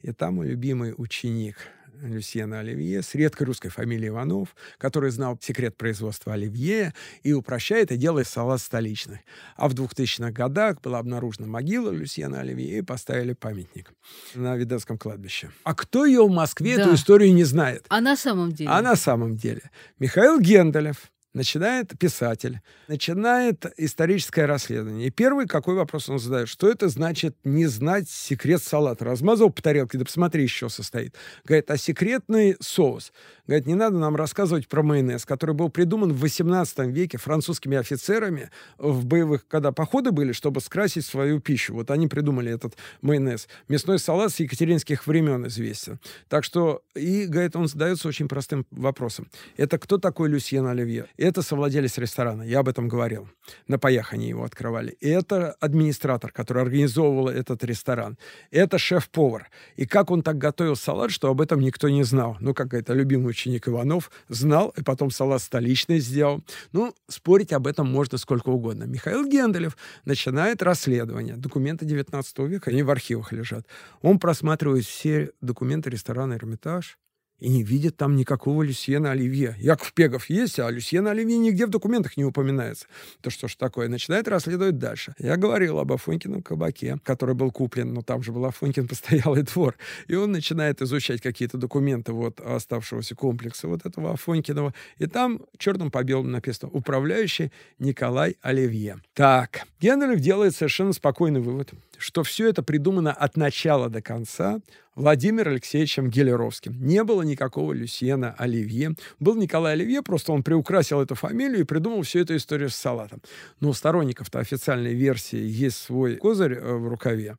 И 0.00 0.12
там 0.12 0.36
мой 0.36 0.48
любимый 0.48 0.94
ученик 0.96 1.58
Люсьена 2.02 2.60
Оливье 2.60 3.02
с 3.02 3.14
редкой 3.14 3.46
русской 3.46 3.68
фамилией 3.68 4.08
Иванов, 4.08 4.54
который 4.78 5.10
знал 5.10 5.38
секрет 5.40 5.76
производства 5.76 6.34
оливье 6.34 6.92
и 7.22 7.32
упрощает 7.32 7.92
и 7.92 7.96
делает 7.96 8.28
салат 8.28 8.60
столичный. 8.60 9.20
А 9.56 9.68
в 9.68 9.74
2000-х 9.74 10.32
годах 10.32 10.80
была 10.80 10.98
обнаружена 10.98 11.46
могила 11.46 11.90
Люсьена 11.90 12.40
Оливье 12.40 12.78
и 12.78 12.82
поставили 12.82 13.32
памятник 13.32 13.92
на 14.34 14.56
Виденском 14.56 14.98
кладбище. 14.98 15.50
А 15.62 15.74
кто 15.74 16.04
ее 16.04 16.24
в 16.24 16.30
Москве 16.30 16.76
да. 16.76 16.82
эту 16.82 16.94
историю 16.94 17.32
не 17.34 17.44
знает? 17.44 17.86
А 17.88 18.00
на 18.00 18.16
самом 18.16 18.52
деле? 18.52 18.70
А 18.70 18.82
на 18.82 18.96
самом 18.96 19.36
деле. 19.36 19.70
Михаил 19.98 20.40
Генделев, 20.40 21.10
начинает 21.34 21.98
писатель, 21.98 22.60
начинает 22.88 23.66
историческое 23.76 24.46
расследование. 24.46 25.08
И 25.08 25.10
первый 25.10 25.46
какой 25.46 25.74
вопрос 25.74 26.08
он 26.08 26.18
задает? 26.18 26.48
Что 26.48 26.70
это 26.70 26.88
значит 26.88 27.36
не 27.44 27.66
знать 27.66 28.08
секрет 28.08 28.62
салата? 28.62 29.04
Размазал 29.04 29.50
по 29.50 29.60
тарелке, 29.60 29.98
да 29.98 30.04
посмотри, 30.04 30.44
еще 30.44 30.68
состоит. 30.68 31.14
Говорит, 31.44 31.70
а 31.70 31.76
секретный 31.76 32.56
соус? 32.60 33.12
Говорит, 33.46 33.66
не 33.66 33.74
надо 33.74 33.98
нам 33.98 34.16
рассказывать 34.16 34.68
про 34.68 34.82
майонез, 34.82 35.26
который 35.26 35.54
был 35.54 35.68
придуман 35.68 36.12
в 36.12 36.20
18 36.20 36.78
веке 36.86 37.18
французскими 37.18 37.76
офицерами 37.76 38.50
в 38.78 39.04
боевых, 39.04 39.46
когда 39.48 39.72
походы 39.72 40.12
были, 40.12 40.32
чтобы 40.32 40.60
скрасить 40.60 41.04
свою 41.04 41.40
пищу. 41.40 41.74
Вот 41.74 41.90
они 41.90 42.06
придумали 42.06 42.52
этот 42.52 42.74
майонез. 43.02 43.48
Мясной 43.68 43.98
салат 43.98 44.32
с 44.32 44.40
екатеринских 44.40 45.06
времен 45.06 45.46
известен. 45.48 45.98
Так 46.28 46.44
что, 46.44 46.82
и, 46.94 47.26
говорит, 47.26 47.56
он 47.56 47.66
задается 47.66 48.08
очень 48.08 48.28
простым 48.28 48.66
вопросом. 48.70 49.28
Это 49.56 49.78
кто 49.78 49.98
такой 49.98 50.28
Люсьен 50.28 50.66
Оливье? 50.66 51.06
Это 51.24 51.40
совладелец 51.40 51.96
ресторана, 51.96 52.42
я 52.42 52.58
об 52.58 52.68
этом 52.68 52.86
говорил. 52.86 53.30
На 53.66 53.78
паях 53.78 54.12
его 54.12 54.44
открывали. 54.44 54.90
И 55.00 55.08
это 55.08 55.52
администратор, 55.52 56.30
который 56.30 56.62
организовывал 56.64 57.28
этот 57.28 57.64
ресторан. 57.64 58.18
Это 58.50 58.76
шеф-повар. 58.76 59.48
И 59.76 59.86
как 59.86 60.10
он 60.10 60.22
так 60.22 60.36
готовил 60.36 60.76
салат, 60.76 61.10
что 61.10 61.30
об 61.30 61.40
этом 61.40 61.60
никто 61.60 61.88
не 61.88 62.02
знал. 62.02 62.36
Ну, 62.40 62.52
как 62.52 62.74
это 62.74 62.92
любимый 62.92 63.30
ученик 63.30 63.68
Иванов 63.68 64.10
знал, 64.28 64.74
и 64.76 64.82
потом 64.82 65.10
салат 65.10 65.40
столичный 65.40 65.98
сделал. 65.98 66.44
Ну, 66.72 66.94
спорить 67.08 67.54
об 67.54 67.68
этом 67.68 67.90
можно 67.90 68.18
сколько 68.18 68.50
угодно. 68.50 68.84
Михаил 68.84 69.26
Генделев 69.26 69.78
начинает 70.04 70.62
расследование. 70.62 71.36
Документы 71.36 71.86
19 71.86 72.38
века, 72.40 72.70
они 72.70 72.82
в 72.82 72.90
архивах 72.90 73.32
лежат. 73.32 73.66
Он 74.02 74.18
просматривает 74.18 74.84
все 74.84 75.30
документы 75.40 75.88
ресторана 75.88 76.34
«Эрмитаж», 76.34 76.98
и 77.40 77.48
не 77.48 77.62
видит 77.62 77.96
там 77.96 78.16
никакого 78.16 78.62
Люсьена 78.62 79.10
Оливье. 79.10 79.56
Яков 79.58 79.92
Пегов 79.92 80.30
есть, 80.30 80.58
а 80.58 80.70
Люсьена 80.70 81.10
Оливье 81.10 81.36
нигде 81.36 81.66
в 81.66 81.70
документах 81.70 82.16
не 82.16 82.24
упоминается. 82.24 82.86
То 83.20 83.30
что 83.30 83.48
ж 83.48 83.56
такое? 83.56 83.88
Начинает 83.88 84.28
расследовать 84.28 84.78
дальше. 84.78 85.14
Я 85.18 85.36
говорил 85.36 85.78
об 85.78 85.92
Афонькином 85.92 86.42
кабаке, 86.42 86.98
который 87.02 87.34
был 87.34 87.50
куплен, 87.50 87.92
но 87.92 88.02
там 88.02 88.22
же 88.22 88.32
был 88.32 88.44
Афонькин 88.46 88.88
постоялый 88.94 89.42
двор. 89.42 89.76
И 90.06 90.14
он 90.14 90.32
начинает 90.32 90.80
изучать 90.82 91.20
какие-то 91.20 91.58
документы 91.58 92.12
вот 92.12 92.40
оставшегося 92.40 93.14
комплекса 93.14 93.68
вот 93.68 93.84
этого 93.84 94.12
Афонькиного. 94.12 94.72
И 94.98 95.06
там 95.06 95.42
черным 95.58 95.90
по 95.90 96.02
белому 96.02 96.28
написано 96.28 96.70
«Управляющий 96.72 97.50
Николай 97.78 98.36
Оливье». 98.42 99.00
Так, 99.12 99.66
Генрих 99.80 100.20
делает 100.20 100.54
совершенно 100.54 100.92
спокойный 100.92 101.40
вывод, 101.40 101.72
что 101.98 102.22
все 102.22 102.48
это 102.48 102.62
придумано 102.62 103.12
от 103.12 103.36
начала 103.36 103.88
до 103.88 104.00
конца 104.00 104.60
Владимиром 104.94 105.52
Алексеевичем 105.52 106.08
Гелеровским. 106.08 106.74
Не 106.80 107.02
было 107.02 107.22
никакого 107.22 107.72
Люсьена 107.72 108.34
Оливье. 108.38 108.94
Был 109.18 109.34
Николай 109.36 109.72
Оливье, 109.72 110.02
просто 110.02 110.32
он 110.32 110.42
приукрасил 110.42 111.00
эту 111.00 111.14
фамилию 111.14 111.60
и 111.60 111.64
придумал 111.64 112.02
всю 112.02 112.20
эту 112.20 112.36
историю 112.36 112.70
с 112.70 112.76
салатом. 112.76 113.20
Но 113.60 113.70
у 113.70 113.72
сторонников-то 113.72 114.38
официальной 114.38 114.94
версии 114.94 115.38
есть 115.38 115.78
свой 115.78 116.16
козырь 116.16 116.54
э, 116.54 116.74
в 116.74 116.88
рукаве. 116.88 117.36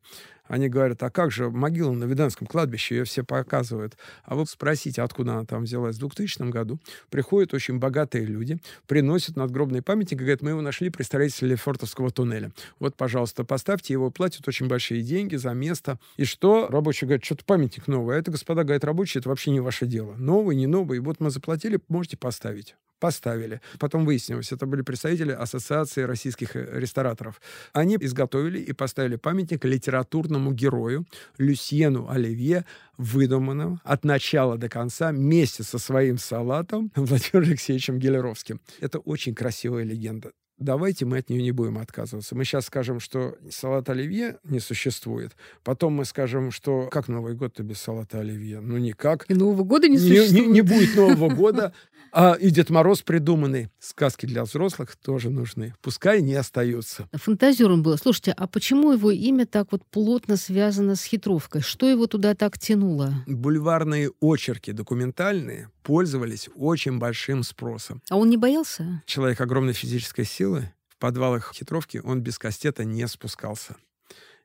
Они 0.48 0.68
говорят, 0.68 1.02
а 1.02 1.10
как 1.10 1.30
же 1.30 1.50
могила 1.50 1.92
на 1.92 2.04
Виданском 2.04 2.46
кладбище, 2.46 2.96
ее 2.96 3.04
все 3.04 3.24
показывают. 3.24 3.96
А 4.24 4.34
вы 4.34 4.46
спросите, 4.46 5.02
откуда 5.02 5.32
она 5.32 5.44
там 5.44 5.64
взялась. 5.64 5.96
В 5.96 6.00
2000 6.00 6.50
году 6.50 6.78
приходят 7.10 7.54
очень 7.54 7.78
богатые 7.78 8.24
люди, 8.24 8.58
приносят 8.86 9.36
надгробный 9.36 9.82
памятник 9.82 10.12
и 10.12 10.16
говорят, 10.16 10.42
мы 10.42 10.50
его 10.50 10.60
нашли 10.60 10.90
при 10.90 11.02
строительстве 11.02 11.48
Лефортовского 11.48 12.10
туннеля. 12.10 12.52
Вот, 12.78 12.96
пожалуйста, 12.96 13.44
поставьте 13.44 13.92
его, 13.92 14.10
платят 14.10 14.46
очень 14.48 14.68
большие 14.68 15.02
деньги 15.02 15.36
за 15.36 15.50
место. 15.52 15.98
И 16.16 16.24
что? 16.24 16.68
Рабочий 16.68 17.06
говорит, 17.06 17.24
что-то 17.24 17.44
памятник 17.44 17.86
новый. 17.88 18.16
А 18.16 18.18
это, 18.18 18.30
господа, 18.30 18.64
говорит, 18.64 18.84
рабочий, 18.84 19.18
это 19.18 19.28
вообще 19.28 19.50
не 19.50 19.60
ваше 19.60 19.86
дело. 19.86 20.14
Новый, 20.16 20.56
не 20.56 20.66
новый. 20.66 20.98
Вот 21.00 21.20
мы 21.20 21.30
заплатили, 21.30 21.80
можете 21.88 22.16
поставить 22.16 22.76
поставили. 22.98 23.60
Потом 23.78 24.04
выяснилось, 24.04 24.52
это 24.52 24.66
были 24.66 24.82
представители 24.82 25.32
Ассоциации 25.32 26.02
российских 26.02 26.56
э, 26.56 26.78
рестораторов. 26.78 27.40
Они 27.72 27.96
изготовили 28.00 28.58
и 28.58 28.72
поставили 28.72 29.16
памятник 29.16 29.64
литературному 29.64 30.52
герою 30.52 31.06
Люсьену 31.38 32.08
Оливье, 32.08 32.64
выдуманному 32.96 33.80
от 33.84 34.04
начала 34.04 34.56
до 34.56 34.68
конца 34.68 35.12
вместе 35.12 35.62
со 35.62 35.78
своим 35.78 36.18
салатом 36.18 36.90
Владимиром 36.96 37.48
Алексеевичем 37.48 37.98
Гелеровским. 37.98 38.60
Это 38.80 38.98
очень 38.98 39.34
красивая 39.34 39.84
легенда 39.84 40.32
давайте 40.58 41.04
мы 41.04 41.18
от 41.18 41.28
нее 41.28 41.42
не 41.42 41.52
будем 41.52 41.78
отказываться. 41.78 42.34
Мы 42.34 42.44
сейчас 42.44 42.66
скажем, 42.66 43.00
что 43.00 43.36
салат 43.50 43.88
оливье 43.90 44.38
не 44.44 44.60
существует. 44.60 45.36
Потом 45.62 45.94
мы 45.94 46.04
скажем, 46.04 46.50
что 46.50 46.88
как 46.90 47.08
Новый 47.08 47.34
год-то 47.34 47.62
без 47.62 47.78
салата 47.78 48.20
оливье? 48.20 48.60
Ну, 48.60 48.78
никак. 48.78 49.26
И 49.28 49.34
Нового 49.34 49.64
года 49.64 49.88
не 49.88 49.98
существует. 49.98 50.32
Не, 50.32 50.40
не, 50.40 50.46
не 50.46 50.60
будет 50.62 50.96
Нового 50.96 51.34
года. 51.34 51.72
А 52.18 52.32
и 52.32 52.48
Дед 52.48 52.70
Мороз 52.70 53.02
придуманный. 53.02 53.68
Сказки 53.78 54.24
для 54.24 54.42
взрослых 54.44 54.96
тоже 54.96 55.28
нужны. 55.28 55.74
Пускай 55.82 56.22
не 56.22 56.34
остаются. 56.34 57.10
Фантазером 57.12 57.82
было. 57.82 57.96
Слушайте, 57.96 58.32
а 58.34 58.46
почему 58.46 58.92
его 58.92 59.10
имя 59.10 59.44
так 59.44 59.70
вот 59.70 59.84
плотно 59.84 60.38
связано 60.38 60.94
с 60.94 61.04
хитровкой? 61.04 61.60
Что 61.60 61.86
его 61.86 62.06
туда 62.06 62.34
так 62.34 62.58
тянуло? 62.58 63.12
Бульварные 63.26 64.12
очерки 64.22 64.72
документальные 64.72 65.68
пользовались 65.82 66.48
очень 66.54 66.98
большим 66.98 67.42
спросом. 67.42 68.00
А 68.08 68.16
он 68.16 68.30
не 68.30 68.38
боялся? 68.38 69.02
Человек 69.04 69.42
огромной 69.42 69.74
физической 69.74 70.24
силы. 70.24 70.72
В 70.88 70.96
подвалах 70.96 71.52
хитровки 71.52 72.00
он 72.02 72.22
без 72.22 72.38
кастета 72.38 72.86
не 72.86 73.06
спускался. 73.08 73.76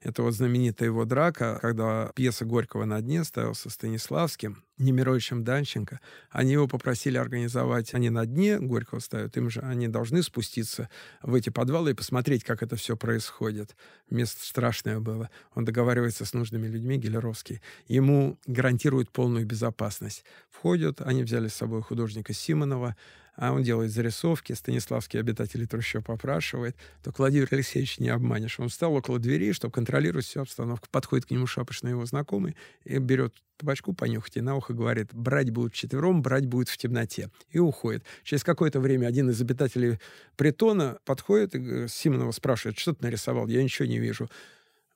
Это 0.01 0.23
вот 0.23 0.33
знаменитая 0.33 0.89
его 0.89 1.05
драка, 1.05 1.59
когда 1.61 2.11
пьеса 2.15 2.43
Горького 2.43 2.85
на 2.85 2.99
дне 3.01 3.23
ставился 3.23 3.69
Станиславским. 3.69 4.63
Немировичем 4.79 5.43
Данченко. 5.43 5.99
Они 6.31 6.53
его 6.53 6.67
попросили 6.67 7.17
организовать, 7.17 7.93
они 7.93 8.09
на 8.09 8.25
дне 8.25 8.59
Горького 8.59 8.97
ставят, 8.97 9.37
им 9.37 9.51
же 9.51 9.59
они 9.59 9.87
должны 9.87 10.23
спуститься 10.23 10.89
в 11.21 11.35
эти 11.35 11.51
подвалы 11.51 11.91
и 11.91 11.93
посмотреть, 11.93 12.43
как 12.43 12.63
это 12.63 12.75
все 12.75 12.97
происходит. 12.97 13.75
Место 14.09 14.43
страшное 14.43 14.99
было. 14.99 15.29
Он 15.53 15.65
договаривается 15.65 16.25
с 16.25 16.33
нужными 16.33 16.65
людьми, 16.65 16.97
Гелеровский. 16.97 17.61
Ему 17.87 18.39
гарантируют 18.47 19.11
полную 19.11 19.45
безопасность. 19.45 20.25
Входят, 20.49 20.99
они 21.01 21.23
взяли 21.23 21.47
с 21.47 21.53
собой 21.53 21.83
художника 21.83 22.33
Симонова, 22.33 22.95
а 23.35 23.53
он 23.53 23.63
делает 23.63 23.91
зарисовки, 23.91 24.53
станиславские 24.53 25.21
обитатели 25.21 25.65
трущоб 25.65 26.09
опрашивает, 26.11 26.75
то 27.03 27.13
Владимир 27.17 27.47
Алексеевич 27.51 27.99
не 27.99 28.09
обманешь. 28.09 28.59
Он 28.59 28.69
встал 28.69 28.93
около 28.93 29.19
двери, 29.19 29.51
чтобы 29.51 29.71
контролировать 29.71 30.25
всю 30.25 30.41
обстановку. 30.41 30.87
Подходит 30.91 31.25
к 31.25 31.31
нему 31.31 31.47
шапочный 31.47 31.91
его 31.91 32.05
знакомый 32.05 32.55
и 32.83 32.97
берет 32.97 33.33
табачку 33.57 33.93
понюхать 33.93 34.37
и 34.37 34.41
на 34.41 34.55
ухо 34.55 34.73
говорит, 34.73 35.13
брать 35.13 35.51
будут 35.51 35.73
четвером, 35.73 36.21
брать 36.21 36.45
будет 36.47 36.69
в 36.69 36.77
темноте. 36.77 37.29
И 37.51 37.59
уходит. 37.59 38.03
Через 38.23 38.43
какое-то 38.43 38.79
время 38.79 39.07
один 39.07 39.29
из 39.29 39.39
обитателей 39.39 39.99
притона 40.35 40.97
подходит 41.05 41.55
и 41.55 41.87
Симонова 41.87 42.31
спрашивает, 42.31 42.77
что 42.77 42.93
ты 42.93 43.03
нарисовал? 43.05 43.47
Я 43.47 43.63
ничего 43.63 43.87
не 43.87 43.99
вижу 43.99 44.29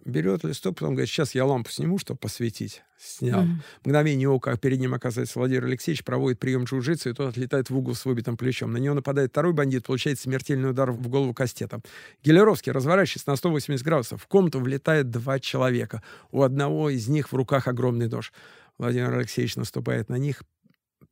берет 0.05 0.43
листок, 0.43 0.75
потом 0.75 0.93
говорит, 0.93 1.09
сейчас 1.09 1.35
я 1.35 1.45
лампу 1.45 1.71
сниму, 1.71 1.97
чтобы 1.97 2.19
посветить. 2.19 2.83
Снял. 2.97 3.43
Mm-hmm. 3.43 3.59
Мгновение 3.83 4.29
ока 4.29 4.55
перед 4.55 4.79
ним 4.79 4.93
оказывается 4.93 5.37
Владимир 5.37 5.65
Алексеевич, 5.65 6.03
проводит 6.03 6.39
прием 6.39 6.63
джиу-джитсу, 6.63 7.09
и 7.09 7.13
тот 7.13 7.29
отлетает 7.29 7.69
в 7.69 7.77
угол 7.77 7.95
с 7.95 8.05
выбитым 8.05 8.37
плечом. 8.37 8.71
На 8.71 8.77
него 8.77 8.95
нападает 8.95 9.31
второй 9.31 9.53
бандит, 9.53 9.85
получает 9.85 10.19
смертельный 10.19 10.69
удар 10.69 10.91
в 10.91 11.07
голову 11.09 11.33
кастетом. 11.33 11.81
Гелеровский, 12.23 12.71
разворачиваясь 12.71 13.25
на 13.25 13.35
180 13.35 13.83
градусов, 13.83 14.21
в 14.21 14.27
комнату 14.27 14.59
влетает 14.59 15.09
два 15.09 15.39
человека. 15.39 16.03
У 16.31 16.43
одного 16.43 16.89
из 16.89 17.07
них 17.07 17.31
в 17.31 17.35
руках 17.35 17.67
огромный 17.67 18.07
нож. 18.07 18.31
Владимир 18.77 19.13
Алексеевич 19.13 19.55
наступает 19.55 20.09
на 20.09 20.15
них, 20.15 20.43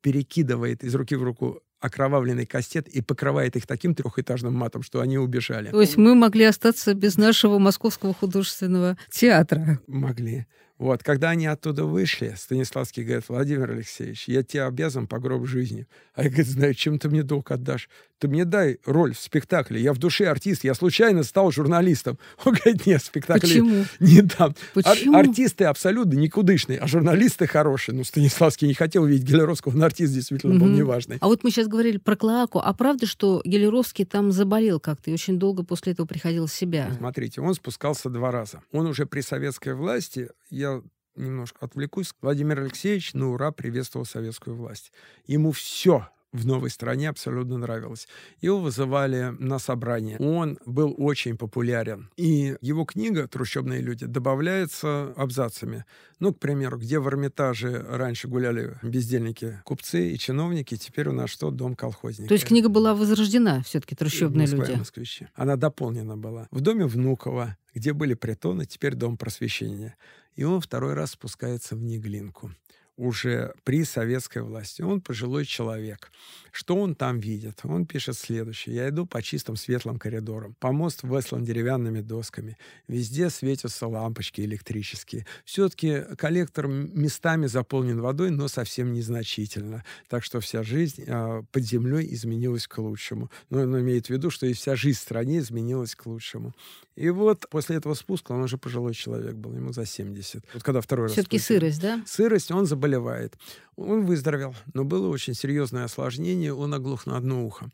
перекидывает 0.02 0.84
из 0.84 0.94
руки 0.96 1.16
в 1.16 1.24
руку 1.24 1.62
окровавленный 1.84 2.46
кастет 2.46 2.88
и 2.88 3.02
покрывает 3.02 3.58
их 3.58 3.68
таким 3.68 3.94
трехэтажным 3.94 4.54
матом, 4.54 4.84
что 4.84 5.02
они 5.02 5.18
убежали. 5.18 5.70
То 5.70 5.82
есть 5.82 5.98
мы 5.98 6.16
могли 6.16 6.46
остаться 6.46 6.94
без 6.94 7.18
нашего 7.18 7.60
Московского 7.60 8.14
художественного 8.14 8.98
театра? 9.12 9.80
Могли. 9.88 10.48
Вот, 10.84 11.02
когда 11.02 11.30
они 11.30 11.48
оттуда 11.48 11.86
вышли, 11.86 12.36
Станиславский 12.38 13.04
говорит, 13.04 13.24
Владимир 13.30 13.72
Алексеевич, 13.72 14.28
я 14.28 14.44
тебе 14.44 14.64
обязан 14.64 15.08
по 15.08 15.18
гроб 15.18 15.48
жизни. 15.48 15.88
А 16.14 16.24
я, 16.24 16.30
говорит, 16.30 16.48
знаю, 16.48 16.74
чем 16.74 17.00
ты 17.00 17.08
мне 17.08 17.24
долг 17.24 17.52
отдашь? 17.52 17.88
Ты 18.20 18.28
мне 18.28 18.44
дай 18.44 18.80
роль 18.86 19.14
в 19.14 19.20
спектакле. 19.20 19.82
Я 19.82 19.94
в 19.94 19.98
душе 19.98 20.28
артист, 20.28 20.66
я 20.66 20.74
случайно 20.74 21.24
стал 21.24 21.52
журналистом. 21.52 22.20
Он 22.46 22.54
говорит, 22.54 22.86
нет, 22.86 23.02
спектакль 23.02 23.48
Почему? 23.48 23.86
не 24.02 24.22
дам. 24.22 24.56
Почему? 24.74 25.18
Ар- 25.18 25.26
артисты 25.26 25.64
абсолютно 25.64 26.14
никудышные, 26.14 26.80
а 26.80 26.88
журналисты 26.88 27.48
хорошие. 27.48 27.96
Ну, 27.96 28.04
Станиславский 28.04 28.68
не 28.68 28.74
хотел 28.74 29.06
видеть 29.06 29.26
Гелеровского, 29.26 29.72
но 29.76 29.86
артист 29.86 30.14
действительно 30.14 30.60
был 30.60 30.68
неважный. 30.68 31.18
А 31.22 31.28
вот 31.28 31.46
мы 31.46 31.52
сейчас 31.52 31.68
говорили 31.68 31.98
про 31.98 32.18
Клоаку. 32.18 32.60
А 32.60 32.74
правда, 32.74 33.06
что 33.06 33.42
Гелеровский 33.46 34.04
там 34.04 34.34
заболел 34.34 34.82
как-то 34.82 35.12
и 35.12 35.14
очень 35.14 35.40
долго 35.40 35.64
после 35.64 35.94
этого 35.94 36.06
приходил 36.06 36.48
в 36.48 36.52
себя? 36.52 36.92
Смотрите, 36.98 37.40
он 37.40 37.54
спускался 37.54 38.10
два 38.10 38.32
раза. 38.32 38.62
Он 38.74 38.86
уже 38.86 39.06
при 39.06 39.22
советской 39.22 39.74
власти, 39.74 40.30
я 40.54 40.82
немножко 41.16 41.66
отвлекусь, 41.66 42.14
Владимир 42.22 42.60
Алексеевич 42.60 43.14
на 43.14 43.30
ура 43.32 43.52
приветствовал 43.52 44.06
советскую 44.06 44.56
власть. 44.56 44.92
Ему 45.26 45.52
все 45.52 46.10
в 46.34 46.48
новой 46.48 46.72
стране 46.72 47.10
абсолютно 47.10 47.58
нравилось. 47.58 48.08
Его 48.42 48.60
вызывали 48.60 49.36
на 49.40 49.60
собрание. 49.60 50.18
Он 50.18 50.58
был 50.66 50.96
очень 50.98 51.38
популярен. 51.38 52.10
И 52.18 52.56
его 52.60 52.86
книга 52.86 53.28
«Трущобные 53.28 53.82
люди» 53.82 54.06
добавляется 54.06 55.14
абзацами. 55.16 55.86
Ну, 56.20 56.34
к 56.34 56.40
примеру, 56.40 56.80
где 56.80 57.00
в 57.00 57.08
Эрмитаже 57.08 57.86
раньше 57.88 58.28
гуляли 58.28 58.78
бездельники, 58.82 59.62
купцы 59.64 60.12
и 60.12 60.18
чиновники, 60.18 60.76
теперь 60.76 61.10
у 61.10 61.14
нас 61.14 61.30
что? 61.30 61.52
Дом 61.52 61.76
колхозника. 61.76 62.30
То 62.30 62.34
есть 62.34 62.46
книга 62.46 62.68
была 62.68 62.96
возрождена 62.96 63.62
все-таки 63.64 63.96
«Трущобные 63.96 64.48
Москва 64.48 64.66
люди». 64.66 64.78
москвичи. 64.80 65.28
Она 65.36 65.56
дополнена 65.56 66.18
была. 66.18 66.48
В 66.50 66.62
доме 66.62 66.86
Внукова, 66.86 67.58
где 67.76 67.94
были 67.94 68.16
притоны, 68.16 68.66
теперь 68.66 68.96
дом 68.96 69.18
просвещения. 69.18 69.96
И 70.36 70.44
он 70.44 70.62
второй 70.62 70.96
раз 70.96 71.12
спускается 71.12 71.76
в 71.76 71.84
Неглинку 71.84 72.52
уже 72.98 73.54
при 73.64 73.84
советской 73.84 74.42
власти. 74.42 74.82
Он 74.82 75.02
пожилой 75.02 75.46
человек. 75.46 76.12
Что 76.52 76.76
он 76.76 76.94
там 76.94 77.20
видит? 77.20 77.62
Он 77.64 77.86
пишет 77.86 78.16
следующее. 78.16 78.76
«Я 78.76 78.90
иду 78.90 79.08
по 79.08 79.22
чистым 79.24 79.56
светлым 79.56 79.98
коридорам. 79.98 80.56
Помост 80.60 81.02
выслан 81.02 81.44
деревянными 81.44 82.02
досками. 82.02 82.58
Везде 82.88 83.30
светятся 83.32 83.88
лампочки 83.88 84.42
электрические. 84.42 85.26
Все-таки 85.46 86.04
коллектор 86.18 86.68
местами 86.68 87.48
заполнен 87.48 88.00
водой, 88.00 88.30
но 88.30 88.48
совсем 88.48 88.94
незначительно. 88.94 89.84
Так 90.08 90.24
что 90.24 90.40
вся 90.40 90.62
жизнь 90.62 91.04
э, 91.08 91.44
под 91.52 91.64
землей 91.64 92.14
изменилась 92.14 92.68
к 92.68 92.78
лучшему. 92.78 93.32
Но 93.50 93.62
он 93.62 93.80
имеет 93.80 94.08
в 94.08 94.10
виду, 94.12 94.30
что 94.30 94.46
и 94.46 94.54
вся 94.54 94.76
жизнь 94.76 95.00
в 95.00 95.02
стране 95.02 95.40
изменилась 95.40 95.96
к 95.96 96.06
лучшему. 96.06 96.54
И 96.96 97.10
вот 97.10 97.48
после 97.50 97.78
этого 97.78 97.96
спуска 97.96 98.34
он 98.34 98.44
уже 98.44 98.58
пожилой 98.58 98.94
человек 98.94 99.34
был, 99.34 99.56
ему 99.56 99.74
за 99.74 99.86
70. 99.86 100.44
Вот 100.54 100.64
когда 100.64 100.80
второй 100.80 101.08
раз... 101.08 101.14
Все-таки 101.14 101.40
сырость, 101.40 101.82
да? 101.82 102.04
Сырость, 102.06 102.52
он 102.52 102.68
заболевает. 102.84 103.38
Он 103.76 104.06
выздоровел, 104.06 104.56
но 104.74 104.84
было 104.84 105.08
очень 105.08 105.34
серьезное 105.34 105.86
осложнение, 105.86 106.54
он 106.54 106.74
оглох 106.74 107.06
на 107.06 107.18
одно 107.18 107.46
ухо. 107.46 107.70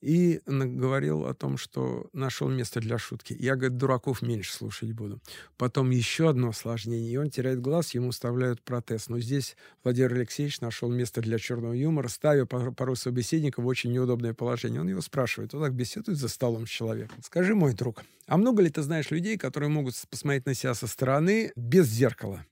И 0.00 0.42
говорил 0.46 1.24
о 1.24 1.32
том, 1.32 1.56
что 1.56 2.10
нашел 2.12 2.50
место 2.50 2.78
для 2.80 2.98
шутки. 2.98 3.34
Я, 3.38 3.56
говорит, 3.56 3.78
дураков 3.78 4.20
меньше 4.20 4.52
слушать 4.52 4.92
буду. 4.92 5.18
Потом 5.56 5.88
еще 5.88 6.28
одно 6.28 6.50
осложнение, 6.50 7.10
и 7.10 7.16
он 7.16 7.30
теряет 7.30 7.62
глаз, 7.62 7.94
ему 7.94 8.10
вставляют 8.10 8.60
протез. 8.62 9.08
Но 9.08 9.18
здесь 9.18 9.56
Владимир 9.82 10.12
Алексеевич 10.12 10.60
нашел 10.60 10.90
место 10.90 11.22
для 11.22 11.38
черного 11.38 11.72
юмора, 11.72 12.08
ставя 12.08 12.44
порой 12.44 12.96
собеседника 12.96 13.62
в 13.62 13.66
очень 13.66 13.92
неудобное 13.92 14.34
положение. 14.34 14.82
Он 14.82 14.88
его 14.88 15.00
спрашивает, 15.00 15.54
он 15.54 15.62
так 15.62 15.72
беседует 15.72 16.18
за 16.18 16.28
столом 16.28 16.66
с 16.66 16.70
человеком. 16.70 17.16
Скажи, 17.22 17.54
мой 17.54 17.72
друг, 17.72 18.02
а 18.26 18.36
много 18.36 18.62
ли 18.62 18.68
ты 18.68 18.82
знаешь 18.82 19.10
людей, 19.10 19.38
которые 19.38 19.70
могут 19.70 19.94
посмотреть 20.10 20.44
на 20.44 20.52
себя 20.52 20.74
со 20.74 20.86
стороны 20.86 21.50
без 21.56 21.86
зеркала? 21.86 22.44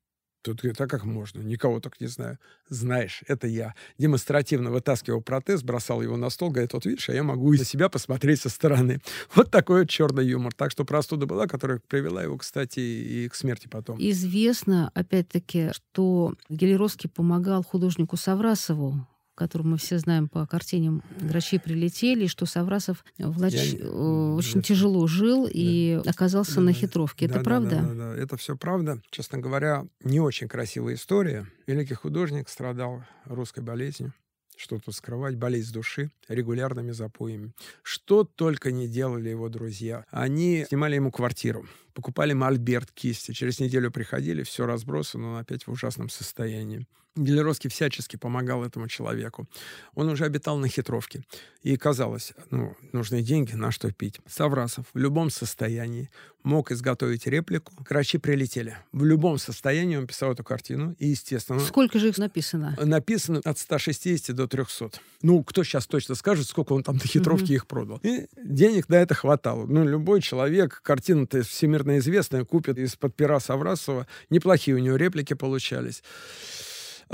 Тут 0.43 0.61
говорит, 0.61 0.81
а 0.81 0.89
как 0.89 1.05
можно? 1.05 1.41
Никого 1.41 1.79
так 1.79 2.01
не 2.01 2.09
знаю. 2.09 2.39
Знаешь, 2.69 3.23
это 3.29 3.47
я. 3.47 3.75
Демонстративно 3.99 4.71
вытаскивал 4.71 5.23
протез, 5.23 5.63
бросал 5.63 6.03
его 6.03 6.17
на 6.17 6.31
стол, 6.31 6.51
говорит, 6.51 6.73
вот 6.73 6.85
видишь, 6.85 7.09
а 7.09 7.15
я 7.15 7.23
могу 7.23 7.53
на 7.53 7.65
себя 7.65 7.89
посмотреть 7.89 8.41
со 8.41 8.49
стороны. 8.49 9.01
Вот 9.35 9.51
такой 9.51 9.81
вот 9.81 9.89
черный 9.89 10.27
юмор. 10.27 10.53
Так 10.53 10.71
что 10.71 10.85
простуда 10.85 11.27
была, 11.27 11.47
которая 11.47 11.81
привела 11.87 12.23
его, 12.23 12.37
кстати, 12.37 12.81
и 12.81 13.29
к 13.29 13.35
смерти 13.35 13.69
потом. 13.69 13.99
Известно, 13.99 14.91
опять-таки, 14.95 15.71
что 15.73 16.35
Гелеровский 16.49 17.09
помогал 17.09 17.63
художнику 17.63 18.17
Саврасову 18.17 19.07
которую 19.43 19.73
мы 19.73 19.77
все 19.77 19.99
знаем 19.99 20.29
по 20.29 20.47
картинам 20.47 21.03
«Грачи 21.21 21.59
прилетели», 21.59 22.29
что 22.29 22.47
Саврасов 22.47 23.05
влач... 23.19 23.55
Я... 23.55 23.79
Э, 23.81 24.35
очень 24.37 24.61
да. 24.61 24.63
тяжело 24.63 25.05
жил 25.09 25.47
да. 25.47 25.51
и 25.53 26.01
оказался 26.07 26.57
да, 26.57 26.61
на 26.61 26.73
хитровке. 26.73 27.27
Да, 27.27 27.35
это 27.35 27.39
да, 27.41 27.45
правда? 27.45 27.71
Да, 27.71 27.83
да, 27.83 27.95
да, 27.95 28.23
это 28.23 28.37
все 28.37 28.57
правда. 28.57 29.03
Честно 29.11 29.39
говоря, 29.39 29.85
не 30.05 30.21
очень 30.21 30.47
красивая 30.47 30.95
история. 30.95 31.49
Великий 31.67 31.95
художник 31.95 32.49
страдал 32.49 33.03
русской 33.25 33.65
болезнью 33.65 34.13
что 34.55 34.79
тут 34.79 34.95
скрывать, 34.95 35.35
болезнь 35.35 35.73
души, 35.73 36.11
регулярными 36.29 36.93
запоями. 36.93 37.53
Что 37.83 38.23
только 38.23 38.71
не 38.71 38.87
делали 38.87 39.29
его 39.29 39.49
друзья. 39.49 40.05
Они 40.11 40.65
снимали 40.69 40.95
ему 40.95 41.11
квартиру, 41.11 41.67
покупали 41.93 42.33
мольберт 42.33 42.91
кисти, 42.93 43.33
через 43.33 43.61
неделю 43.61 43.91
приходили, 43.91 44.43
все 44.43 44.67
разбросано, 44.67 45.33
но 45.33 45.39
опять 45.39 45.67
в 45.67 45.71
ужасном 45.71 46.09
состоянии. 46.09 46.87
Гелеровский 47.15 47.69
всячески 47.69 48.17
помогал 48.17 48.65
этому 48.65 48.89
человеку. 48.89 49.47
Он 49.95 50.09
уже 50.09 50.25
обитал 50.25 50.57
на 50.57 50.69
хитровке. 50.69 51.23
И 51.63 51.77
казалось, 51.77 52.33
ну, 52.51 52.75
нужны 52.93 53.23
деньги, 53.23 53.53
на 53.53 53.71
что 53.71 53.93
пить. 53.93 54.21
Саврасов 54.27 54.87
в 54.95 54.99
любом 54.99 55.31
состоянии 55.31 56.11
мог 56.43 56.73
изготовить 56.73 57.27
реплику. 57.27 57.73
Крачи 57.85 58.19
прилетели. 58.19 58.77
В 58.93 59.05
любом 59.05 59.39
состоянии 59.39 59.97
он 59.97 60.07
писал 60.07 60.33
эту 60.33 60.43
картину. 60.43 60.97
И, 60.99 61.09
естественно... 61.09 61.61
Сколько 61.61 61.99
же 61.99 62.09
их 62.09 62.19
написано? 62.19 62.77
Написано 62.83 63.41
от 63.45 63.59
160 63.59 64.35
до 64.35 64.49
300. 64.49 64.91
Ну, 65.21 65.45
кто 65.45 65.63
сейчас 65.65 65.87
точно 65.87 66.15
скажет, 66.15 66.49
сколько 66.49 66.73
он 66.73 66.83
там 66.83 66.97
на 66.97 67.07
хитровке 67.07 67.53
mm-hmm. 67.53 67.57
их 67.57 67.67
продал. 67.67 68.01
И 68.03 68.27
денег 68.43 68.89
на 68.89 68.97
это 68.97 69.15
хватало. 69.15 69.67
Ну, 69.67 69.87
любой 69.87 70.23
человек, 70.23 70.81
картина-то 70.83 71.43
всемирно 71.43 71.82
известная, 71.99 72.45
купит 72.45 72.79
из-под 72.79 73.15
пера 73.15 73.41
Саврасова. 73.41 74.07
Неплохие 74.31 74.77
у 74.77 74.81
него 74.81 74.97
реплики 74.97 75.35
получались. 75.35 76.03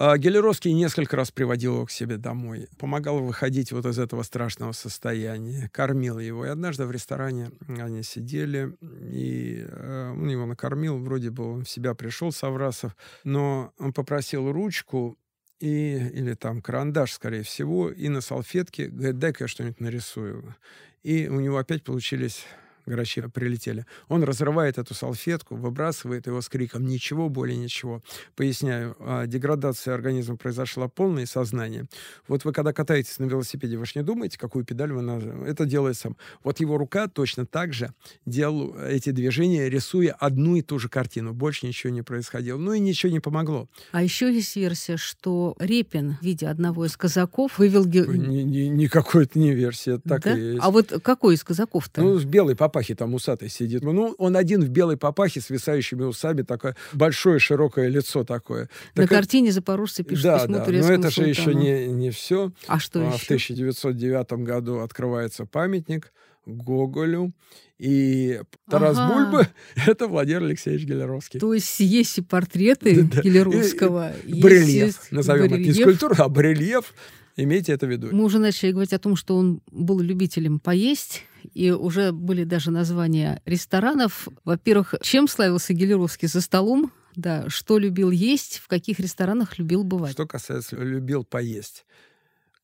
А, 0.01 0.17
Гелеровский 0.17 0.73
несколько 0.73 1.17
раз 1.17 1.33
приводил 1.33 1.75
его 1.75 1.87
к 1.87 1.91
себе 1.91 2.19
домой, 2.19 2.69
помогал 2.79 3.19
выходить 3.19 3.73
вот 3.73 3.85
из 3.85 3.99
этого 3.99 4.23
страшного 4.23 4.71
состояния, 4.71 5.69
кормил 5.73 6.21
его. 6.21 6.47
И 6.47 6.49
однажды 6.49 6.87
в 6.87 6.93
ресторане 6.93 7.51
они 7.67 8.05
сидели, 8.05 8.77
и 8.81 9.67
э, 9.69 10.11
он 10.13 10.29
его 10.29 10.47
накормил, 10.47 10.99
вроде 10.99 11.31
бы 11.31 11.53
он 11.53 11.65
в 11.65 11.69
себя 11.69 11.95
пришел, 11.95 12.31
Саврасов, 12.31 12.97
но 13.25 13.73
он 13.77 13.93
попросил 13.93 14.53
ручку 14.53 15.19
и, 15.59 15.97
или 15.97 16.35
там 16.35 16.63
карандаш, 16.63 17.15
скорее 17.15 17.43
всего, 17.43 17.91
и 17.91 18.09
на 18.09 18.21
салфетке, 18.21 18.87
говорит, 18.87 19.19
дай-ка 19.19 19.45
я 19.45 19.49
что-нибудь 19.49 19.81
нарисую. 19.81 20.55
И 21.03 21.27
у 21.27 21.41
него 21.41 21.59
опять 21.59 21.83
получились 21.83 22.45
грачи 22.89 23.23
прилетели. 23.23 23.87
Он 24.09 24.25
разрывает 24.25 24.79
эту 24.79 24.95
салфетку, 24.95 25.57
выбрасывает 25.57 26.27
его 26.27 26.41
с 26.41 26.49
криком 26.49 26.87
«Ничего, 26.87 27.29
более 27.29 27.57
ничего». 27.57 28.03
Поясняю, 28.37 28.97
а, 29.01 29.27
деградация 29.27 29.95
организма 29.95 30.37
произошла 30.37 30.89
полное 30.89 31.27
сознание. 31.27 31.87
Вот 32.27 32.45
вы 32.45 32.53
когда 32.53 32.73
катаетесь 32.73 33.19
на 33.19 33.25
велосипеде, 33.25 33.77
вы 33.77 33.87
же 33.87 33.93
не 33.97 34.03
думаете, 34.03 34.39
какую 34.39 34.65
педаль 34.65 34.93
вы 34.93 35.03
нажимаете. 35.03 35.51
Это 35.51 35.65
делает 35.65 35.97
сам. 35.97 36.17
Вот 36.43 36.61
его 36.61 36.79
рука 36.79 37.09
точно 37.09 37.47
так 37.47 37.73
же 37.73 37.93
делал 38.27 38.77
эти 38.79 39.11
движения, 39.11 39.69
рисуя 39.69 40.13
одну 40.13 40.57
и 40.57 40.63
ту 40.63 40.79
же 40.79 40.89
картину. 40.89 41.33
Больше 41.33 41.67
ничего 41.67 41.93
не 41.93 42.03
происходило. 42.03 42.59
Ну 42.59 42.73
и 42.73 42.81
ничего 42.81 43.13
не 43.13 43.21
помогло. 43.21 43.69
А 43.93 44.03
еще 44.03 44.33
есть 44.33 44.57
версия, 44.57 44.97
что 44.97 45.57
Репин 45.59 46.17
в 46.21 46.25
виде 46.25 46.47
одного 46.47 46.87
из 46.87 46.97
казаков 46.97 47.59
вывел... 47.59 47.85
Никакой 47.85 49.25
это 49.25 49.39
не 49.39 49.55
версия, 49.55 49.93
это 49.93 50.09
так 50.09 50.23
да? 50.23 50.37
и 50.37 50.53
есть. 50.53 50.61
А 50.63 50.71
вот 50.71 50.93
какой 51.03 51.35
из 51.35 51.45
казаков-то? 51.45 52.03
Ну, 52.03 52.19
в 52.19 52.25
белой 52.25 52.57
папахе 52.79 52.95
там 52.95 53.15
усатый 53.15 53.49
сидит. 53.49 53.83
Ну, 53.83 54.15
он 54.19 54.37
один 54.37 54.63
в 54.63 54.69
белой 54.69 54.97
папахе 54.97 55.41
с 55.41 55.51
висающими 55.51 56.05
усами, 56.05 56.43
такое 56.43 56.77
большое 56.93 57.39
широкое 57.39 57.89
лицо 57.89 58.25
такое. 58.25 58.69
На 58.95 59.03
так 59.03 59.11
картине 59.11 59.53
запорожцы 59.53 60.05
пишут 60.05 60.25
да, 60.25 60.39
письмо 60.39 60.59
да, 60.59 60.65
турецкому 60.65 60.99
но 60.99 61.01
это 61.01 61.11
же 61.11 61.35
султану. 61.35 61.61
еще 61.61 61.87
не, 61.87 61.93
не 61.93 62.11
все. 62.11 62.53
А 62.67 62.79
что 62.79 63.01
а, 63.01 63.15
еще? 63.15 63.19
В 63.19 63.25
1909 63.25 64.33
году 64.45 64.79
открывается 64.79 65.45
памятник 65.45 66.13
Гоголю. 66.47 67.33
И 67.79 68.41
Тарас 68.69 68.97
Ага. 68.99 69.15
Бульба— 69.15 69.49
это 69.87 70.09
Владимир 70.09 70.43
Алексеевич 70.43 70.85
Гелеровский. 70.85 71.39
То 71.39 71.55
есть 71.55 71.79
есть 71.79 72.19
и 72.19 72.23
портреты 72.23 73.03
Да. 73.13 73.23
Гелеровского, 73.23 74.13
есть 74.25 74.43
Барельеф. 74.43 75.13
Назовем 75.13 75.45
это 75.45 75.59
не 75.59 75.73
скульптура, 75.73 76.17
а 76.19 76.29
барельеф. 76.29 76.93
Имейте 77.39 77.73
это 77.73 77.87
в 77.87 77.91
виду. 77.91 78.09
Мы 78.11 78.25
уже 78.25 78.41
начали 78.41 78.73
говорить 78.73 78.93
о 78.93 78.99
том, 78.99 79.15
что 79.15 79.37
он 79.37 79.63
был 79.71 80.01
любителем 80.01 80.59
поесть, 80.59 81.23
и 81.55 81.71
уже 81.71 82.11
были 82.11 82.43
даже 82.43 82.73
названия 82.73 83.41
ресторанов. 83.47 84.27
Во-первых, 84.45 84.97
чем 85.03 85.29
славился 85.29 85.73
Гелеровский 85.73 86.27
за 86.27 86.41
столом? 86.41 86.93
Да, 87.15 87.49
что 87.49 87.79
любил 87.79 88.11
есть, 88.11 88.59
в 88.59 88.67
каких 88.67 88.99
ресторанах 88.99 89.57
любил 89.57 89.85
бывать. 89.85 90.13
Что 90.13 90.27
касается 90.27 90.75
любил 90.77 91.23
поесть. 91.23 91.87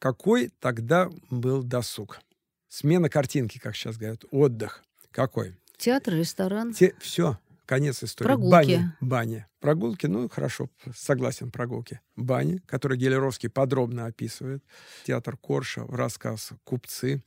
Какой 0.01 0.51
тогда 0.59 1.09
был 1.31 1.63
досуг? 1.63 2.21
Смена 2.69 3.09
картинки, 3.09 3.59
как 3.59 3.77
сейчас 3.77 3.97
говорят, 3.97 4.25
отдых. 4.33 4.83
Какой? 5.13 5.55
Театр, 5.79 6.15
ресторан. 6.15 6.73
Те, 6.73 6.95
все, 6.99 7.39
конец 7.67 8.03
истории. 8.03 8.29
Прогулки. 8.29 8.51
Баня, 8.51 8.97
баня. 9.01 9.49
Прогулки, 9.61 10.07
ну, 10.07 10.29
хорошо, 10.29 10.69
согласен, 10.95 11.51
прогулки. 11.51 12.01
Бани, 12.17 12.59
которые 12.67 12.99
Гелеровский 12.99 13.49
подробно 13.49 14.07
описывает. 14.07 14.63
Театр 15.05 15.37
Корша, 15.37 15.87
рассказ 15.89 16.53
«Купцы». 16.65 17.23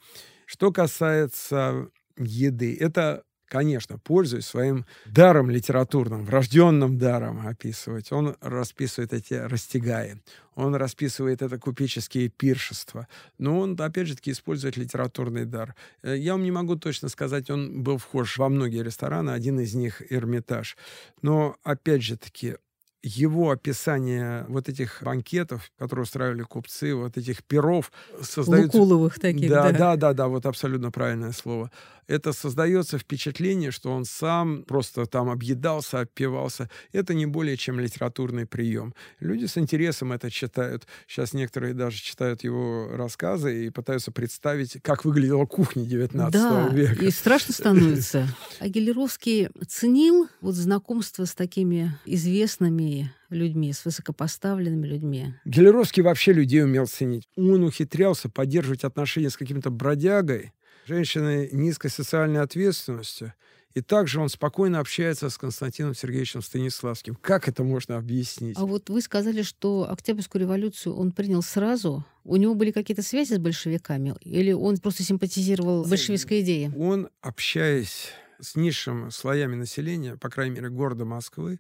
Что 0.46 0.72
касается 0.72 1.90
еды, 2.18 2.78
это, 2.80 3.24
конечно, 3.48 3.98
пользуясь 3.98 4.46
своим 4.46 4.86
даром 5.06 5.50
литературным, 5.50 6.26
врожденным 6.26 6.98
даром 6.98 7.48
описывать. 7.48 8.12
Он 8.12 8.36
расписывает 8.42 9.14
эти 9.14 9.34
растягаи, 9.34 10.22
он 10.56 10.76
расписывает 10.76 11.42
это 11.42 11.58
купеческие 11.58 12.30
пиршества. 12.30 13.08
Но 13.38 13.60
он, 13.60 13.80
опять 13.80 14.08
же 14.08 14.16
таки, 14.16 14.32
использует 14.32 14.78
литературный 14.78 15.46
дар. 15.46 15.76
Э, 16.04 16.18
Я 16.18 16.34
вам 16.34 16.44
не 16.44 16.52
могу 16.52 16.76
точно 16.76 17.10
сказать, 17.10 17.50
он 17.50 17.84
был 17.84 17.98
вхож 17.98 18.38
во 18.38 18.50
многие 18.50 18.84
рестораны, 18.84 19.32
один 19.32 19.60
из 19.60 19.74
них— 19.76 20.02
Эрмитаж. 20.12 20.78
Но, 21.22 21.56
опять 21.64 22.04
же 22.04 22.18
таки, 22.18 22.56
его 23.04 23.52
описание 23.52 24.46
вот 24.50 24.70
этих 24.70 25.02
банкетов, 25.04 25.72
которые 25.78 26.04
устраивали 26.04 26.44
купцы, 26.44 26.94
вот 26.96 27.18
этих 27.18 27.44
перов, 27.44 27.92
создают... 28.22 28.74
Лукуловых 28.74 29.20
таких, 29.20 29.50
да, 29.50 29.72
да. 29.72 29.72
да, 29.72 29.96
да, 29.96 30.14
да, 30.14 30.28
вот 30.28 30.46
абсолютно 30.46 30.92
правильное 30.92 31.32
слово. 31.32 31.72
Это 32.08 32.32
создается 32.34 32.98
впечатление, 32.98 33.72
что 33.72 33.92
он 33.92 34.06
сам 34.06 34.64
просто 34.64 35.06
там 35.06 35.30
объедался, 35.30 36.00
опивался. 36.02 36.70
Это 36.94 37.14
не 37.14 37.26
более 37.26 37.58
чем 37.58 37.80
литературный 37.80 38.46
прием. 38.46 38.94
Люди 39.20 39.46
с 39.46 39.58
интересом 39.58 40.12
это 40.14 40.32
читают. 40.32 40.88
Сейчас 41.08 41.34
некоторые 41.34 41.74
даже 41.74 41.98
читают 41.98 42.44
его 42.44 42.90
рассказы 42.94 43.66
и 43.66 43.70
пытаются 43.70 44.12
представить, 44.12 44.78
как 44.82 45.04
выглядела 45.06 45.46
кухня 45.46 45.84
19 45.86 46.32
Да, 46.34 46.70
века. 46.70 47.04
и 47.06 47.12
страшно 47.12 47.54
становится. 47.54 48.28
А 48.60 48.68
Гелеровский 48.70 49.50
ценил 49.68 50.28
вот 50.42 50.56
знакомство 50.56 51.26
с 51.26 51.34
такими 51.36 51.98
известными 52.06 53.12
людьми, 53.30 53.74
с 53.74 53.84
высокопоставленными 53.86 54.88
людьми. 54.88 55.34
Гелеровский 55.46 56.02
вообще 56.02 56.34
людей 56.34 56.64
умел 56.64 56.88
ценить. 56.88 57.28
Он 57.36 57.64
ухитрялся 57.64 58.30
поддерживать 58.30 58.84
отношения 58.84 59.30
с 59.30 59.38
каким-то 59.38 59.70
бродягой, 59.70 60.54
женщиной 60.88 61.50
низкой 61.52 61.90
социальной 61.90 62.42
ответственностью. 62.42 63.34
И 63.74 63.82
также 63.82 64.20
он 64.20 64.30
спокойно 64.30 64.80
общается 64.80 65.30
с 65.30 65.38
Константином 65.38 65.94
Сергеевичем 65.94 66.42
Станиславским. 66.42 67.16
Как 67.16 67.48
это 67.48 67.64
можно 67.64 67.98
объяснить? 67.98 68.58
А 68.58 68.66
вот 68.66 68.90
вы 68.90 69.02
сказали, 69.02 69.44
что 69.44 69.88
Октябрьскую 69.92 70.42
революцию 70.42 70.96
он 70.96 71.12
принял 71.12 71.44
сразу. 71.44 72.04
У 72.24 72.38
него 72.38 72.56
были 72.56 72.72
какие-то 72.72 73.04
связи 73.04 73.36
с 73.36 73.38
большевиками? 73.38 74.16
Или 74.22 74.52
он 74.52 74.78
просто 74.78 75.04
симпатизировал 75.04 75.84
большевистской 75.86 76.42
идее? 76.42 76.74
Он, 76.76 77.10
общаясь 77.22 78.10
с 78.40 78.56
низшими 78.56 79.10
слоями 79.10 79.56
населения, 79.56 80.16
по 80.16 80.30
крайней 80.30 80.56
мере, 80.56 80.70
города 80.70 81.06
Москвы, 81.06 81.60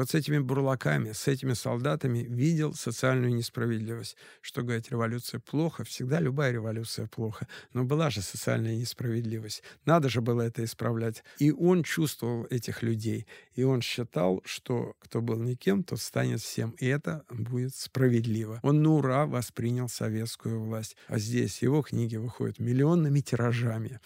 вот 0.00 0.08
с 0.08 0.14
этими 0.14 0.38
бурлаками, 0.38 1.12
с 1.12 1.28
этими 1.28 1.52
солдатами 1.52 2.20
видел 2.20 2.72
социальную 2.72 3.34
несправедливость. 3.34 4.16
Что 4.40 4.62
говорить, 4.62 4.90
революция 4.90 5.40
плохо, 5.40 5.84
всегда 5.84 6.20
любая 6.20 6.52
революция 6.52 7.06
плохо. 7.06 7.46
Но 7.74 7.84
была 7.84 8.08
же 8.08 8.22
социальная 8.22 8.74
несправедливость. 8.76 9.62
Надо 9.84 10.08
же 10.08 10.22
было 10.22 10.40
это 10.40 10.64
исправлять. 10.64 11.22
И 11.38 11.52
он 11.52 11.82
чувствовал 11.82 12.46
этих 12.48 12.82
людей. 12.82 13.26
И 13.54 13.62
он 13.62 13.82
считал, 13.82 14.40
что 14.46 14.94
кто 15.00 15.20
был 15.20 15.38
никем, 15.42 15.84
тот 15.84 16.00
станет 16.00 16.40
всем. 16.40 16.70
И 16.78 16.86
это 16.86 17.24
будет 17.28 17.74
справедливо. 17.74 18.58
Он 18.62 18.82
на 18.82 18.94
ура 18.94 19.26
воспринял 19.26 19.90
советскую 19.90 20.62
власть. 20.62 20.96
А 21.08 21.18
здесь 21.18 21.60
его 21.60 21.82
книги 21.82 22.16
выходят 22.16 22.58
миллионными 22.58 23.20
тиражами. 23.20 24.00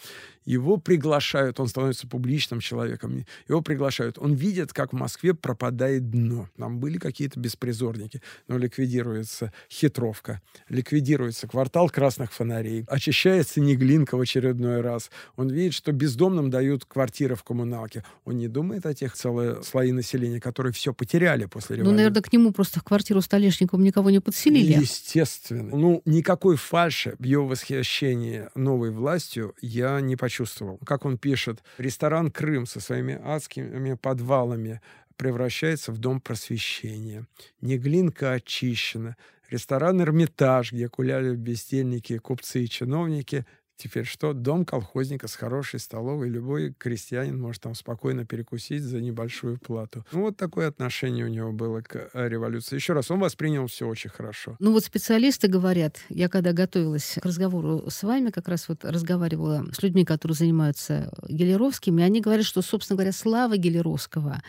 Его 0.45 0.77
приглашают, 0.77 1.61
он 1.61 1.69
становится 1.69 2.09
публичным 2.09 2.59
человеком. 2.59 3.25
Его 3.49 3.63
приглашают. 3.63 4.19
Он 4.19 4.35
видит, 4.35 4.73
как 4.73 4.93
в 4.93 4.97
Москве 4.97 5.35
пропадает 5.35 5.84
дно. 6.01 6.49
Там 6.57 6.79
были 6.81 6.99
какие-то 6.99 7.39
беспризорники, 7.41 8.21
но 8.49 8.59
ликвидируется 8.59 9.53
хитровка, 9.71 10.41
ликвидируется 10.69 11.47
квартал 11.49 11.89
красных 11.91 12.33
фонарей, 12.33 12.85
очищается 12.89 13.61
Неглинка 13.61 14.17
в 14.17 14.21
очередной 14.21 14.81
раз. 14.81 15.11
Он 15.37 15.49
видит, 15.51 15.75
что 15.75 15.93
бездомным 15.93 16.51
дают 16.51 16.85
квартиры 16.85 17.35
в 17.35 17.43
коммуналке. 17.45 18.05
Он 18.25 18.37
не 18.37 18.49
думает 18.49 18.87
о 18.87 18.95
тех 18.95 19.15
целые 19.15 19.63
слои 19.63 19.93
населения, 19.93 20.41
которые 20.41 20.73
все 20.73 20.93
потеряли 20.93 21.45
после 21.47 21.77
Ну, 21.77 21.83
революции. 21.83 21.97
наверное, 21.97 22.23
к 22.23 22.33
нему 22.33 22.53
просто 22.53 22.81
в 22.81 22.85
квартиру 22.85 23.21
Столешниковым 23.21 23.85
никого 23.85 24.11
не 24.11 24.21
подселили. 24.21 24.81
Естественно. 24.81 25.77
Ну, 25.77 26.03
никакой 26.05 26.57
фальши 26.57 27.15
в 27.19 27.25
его 27.25 27.47
восхищении 27.47 28.49
новой 28.55 28.91
властью 28.91 29.55
я 29.61 30.01
не 30.01 30.17
почувствовал. 30.17 30.79
Как 30.85 31.05
он 31.05 31.19
пишет, 31.19 31.63
ресторан 31.79 32.31
«Крым» 32.31 32.67
со 32.67 32.81
своими 32.81 33.19
адскими 33.25 33.95
подвалами 33.95 34.81
превращается 35.17 35.93
в 35.93 35.99
дом 35.99 36.21
просвещения. 36.21 37.27
Неглинка 37.61 38.33
очищена. 38.33 39.17
Ресторан 39.51 40.01
«Эрмитаж», 40.01 40.73
где 40.73 40.89
гуляли 40.89 41.37
бездельники, 41.37 42.19
купцы 42.19 42.65
и 42.65 42.69
чиновники, 42.69 43.45
Теперь 43.77 44.05
что? 44.05 44.33
Дом 44.33 44.65
колхозника 44.65 45.27
с 45.27 45.35
хорошей 45.35 45.81
столовой. 45.81 46.29
Любой 46.29 46.73
крестьянин 46.73 47.41
может 47.41 47.63
там 47.63 47.75
спокойно 47.75 48.25
перекусить 48.25 48.83
за 48.83 49.01
небольшую 49.01 49.59
плату. 49.59 50.05
Ну, 50.13 50.23
вот 50.23 50.37
такое 50.37 50.69
отношение 50.69 51.25
у 51.25 51.29
него 51.29 51.53
было 51.53 51.81
к 51.81 52.11
э, 52.13 52.29
революции. 52.29 52.77
Еще 52.77 52.93
раз, 52.93 53.11
он 53.11 53.19
воспринял 53.19 53.67
все 53.67 53.89
очень 53.89 54.11
хорошо. 54.11 54.57
Ну 54.61 54.73
вот 54.73 54.85
специалисты 54.85 55.49
говорят, 55.49 55.99
я 56.09 56.29
когда 56.29 56.53
готовилась 56.53 57.19
к 57.21 57.25
разговору 57.25 57.91
с 57.91 58.03
вами, 58.05 58.31
как 58.31 58.49
раз 58.49 58.69
вот 58.69 58.85
разговаривала 58.85 59.67
с 59.73 59.83
людьми, 59.83 60.05
которые 60.05 60.37
занимаются 60.37 61.13
Гелеровским, 61.29 61.99
и 61.99 62.03
они 62.03 62.21
говорят, 62.21 62.47
что, 62.47 62.63
собственно 62.63 62.97
говоря, 62.97 63.13
слава 63.13 63.57
Гелеровского, 63.57 64.41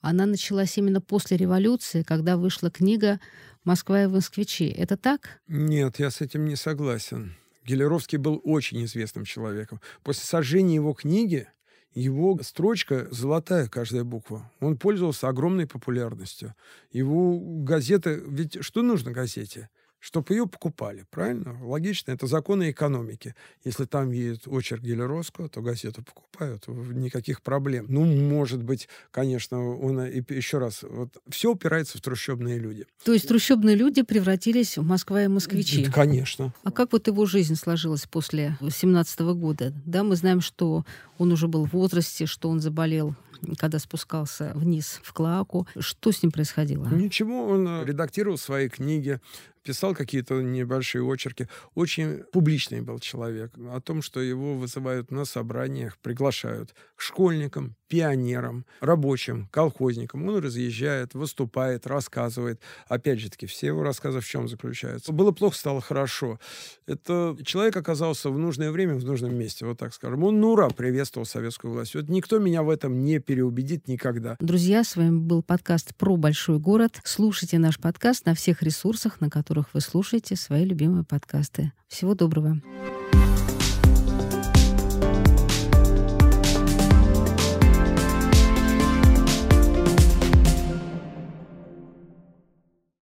она 0.00 0.26
началась 0.26 0.76
именно 0.78 1.00
после 1.00 1.36
революции, 1.36 2.02
когда 2.02 2.36
вышла 2.36 2.70
книга 2.70 3.20
«Москва 3.64 4.04
и 4.04 4.06
москвичи». 4.06 4.68
Это 4.68 4.96
так? 4.96 5.40
Нет, 5.46 5.98
я 5.98 6.10
с 6.10 6.20
этим 6.20 6.46
не 6.46 6.56
согласен. 6.56 7.34
Гелеровский 7.64 8.18
был 8.18 8.40
очень 8.44 8.84
известным 8.84 9.24
человеком. 9.24 9.80
После 10.02 10.24
сожжения 10.24 10.76
его 10.76 10.94
книги 10.94 11.48
его 11.92 12.38
строчка 12.42 13.08
золотая, 13.10 13.66
каждая 13.66 14.04
буква. 14.04 14.50
Он 14.60 14.76
пользовался 14.76 15.28
огромной 15.28 15.66
популярностью. 15.66 16.54
Его 16.92 17.38
газета... 17.38 18.10
Ведь 18.10 18.62
что 18.64 18.82
нужно 18.82 19.10
газете? 19.10 19.68
Чтобы 20.00 20.34
ее 20.34 20.46
покупали, 20.46 21.04
правильно? 21.10 21.56
Логично, 21.62 22.10
это 22.10 22.26
законы 22.26 22.70
экономики. 22.70 23.34
Если 23.64 23.84
там 23.84 24.10
едет 24.10 24.48
очерк 24.48 24.82
Гелеровского, 24.82 25.48
то 25.48 25.60
газету 25.60 26.02
покупают, 26.02 26.66
никаких 26.66 27.42
проблем. 27.42 27.86
Ну, 27.88 28.04
может 28.04 28.62
быть, 28.62 28.88
конечно, 29.10 29.76
он, 29.76 30.02
еще 30.04 30.58
раз, 30.58 30.82
вот 30.82 31.16
все 31.28 31.52
упирается 31.52 31.98
в 31.98 32.00
трущобные 32.00 32.58
люди. 32.58 32.86
То 33.04 33.12
есть 33.12 33.28
трущобные 33.28 33.76
люди 33.76 34.02
превратились 34.02 34.78
в 34.78 34.82
Москва 34.82 35.22
и 35.22 35.28
москвичи? 35.28 35.84
Да, 35.84 35.92
конечно. 35.92 36.54
А 36.64 36.72
как 36.72 36.92
вот 36.92 37.06
его 37.06 37.26
жизнь 37.26 37.54
сложилась 37.54 38.06
после 38.06 38.56
17 38.60 39.20
года? 39.20 39.74
Да, 39.84 40.02
мы 40.02 40.16
знаем, 40.16 40.40
что 40.40 40.86
он 41.18 41.30
уже 41.30 41.46
был 41.46 41.66
в 41.66 41.72
возрасте, 41.72 42.24
что 42.24 42.48
он 42.48 42.60
заболел 42.60 43.14
когда 43.56 43.78
спускался 43.78 44.52
вниз 44.54 45.00
в 45.02 45.12
Клоаку. 45.12 45.66
Что 45.78 46.12
с 46.12 46.22
ним 46.22 46.30
происходило? 46.30 46.86
Ничего, 46.88 47.46
он 47.46 47.66
э, 47.66 47.84
редактировал 47.84 48.36
свои 48.36 48.68
книги, 48.68 49.20
писал 49.62 49.94
какие-то 49.94 50.40
небольшие 50.42 51.04
очерки. 51.04 51.48
Очень 51.74 52.24
публичный 52.32 52.80
был 52.80 52.98
человек. 52.98 53.52
О 53.56 53.80
том, 53.80 54.02
что 54.02 54.20
его 54.20 54.54
вызывают 54.54 55.10
на 55.10 55.24
собраниях, 55.24 55.98
приглашают 55.98 56.74
к 56.96 57.00
школьникам, 57.00 57.76
пионерам, 57.88 58.64
рабочим, 58.80 59.48
колхозникам. 59.50 60.26
Он 60.28 60.38
разъезжает, 60.38 61.14
выступает, 61.14 61.86
рассказывает. 61.86 62.60
Опять 62.88 63.18
же 63.18 63.30
таки, 63.30 63.46
все 63.46 63.68
его 63.68 63.82
рассказы 63.82 64.20
в 64.20 64.26
чем 64.26 64.48
заключаются? 64.48 65.12
Было 65.12 65.32
плохо, 65.32 65.56
стало 65.56 65.80
хорошо. 65.80 66.38
Это 66.86 67.36
человек 67.44 67.76
оказался 67.76 68.30
в 68.30 68.38
нужное 68.38 68.70
время, 68.70 68.94
в 68.94 69.04
нужном 69.04 69.34
месте, 69.34 69.66
вот 69.66 69.78
так 69.78 69.92
скажем. 69.92 70.22
Он, 70.22 70.40
ну, 70.40 70.52
ура, 70.52 70.70
приветствовал 70.70 71.26
советскую 71.26 71.72
власть. 71.72 71.96
Вот 71.96 72.08
никто 72.08 72.38
меня 72.38 72.62
в 72.62 72.70
этом 72.70 73.02
не 73.02 73.18
переубедит 73.18 73.88
никогда. 73.88 74.36
Друзья, 74.38 74.84
с 74.84 74.94
вами 74.94 75.18
был 75.18 75.42
подкаст 75.42 75.96
про 75.96 76.16
большой 76.16 76.60
город. 76.60 77.00
Слушайте 77.04 77.58
наш 77.58 77.78
подкаст 77.78 78.24
на 78.24 78.34
всех 78.34 78.62
ресурсах, 78.62 79.20
на 79.20 79.28
которых 79.50 79.74
вы 79.74 79.80
слушаете 79.80 80.36
свои 80.36 80.64
любимые 80.64 81.02
подкасты. 81.02 81.72
Всего 81.88 82.14
доброго. 82.14 82.60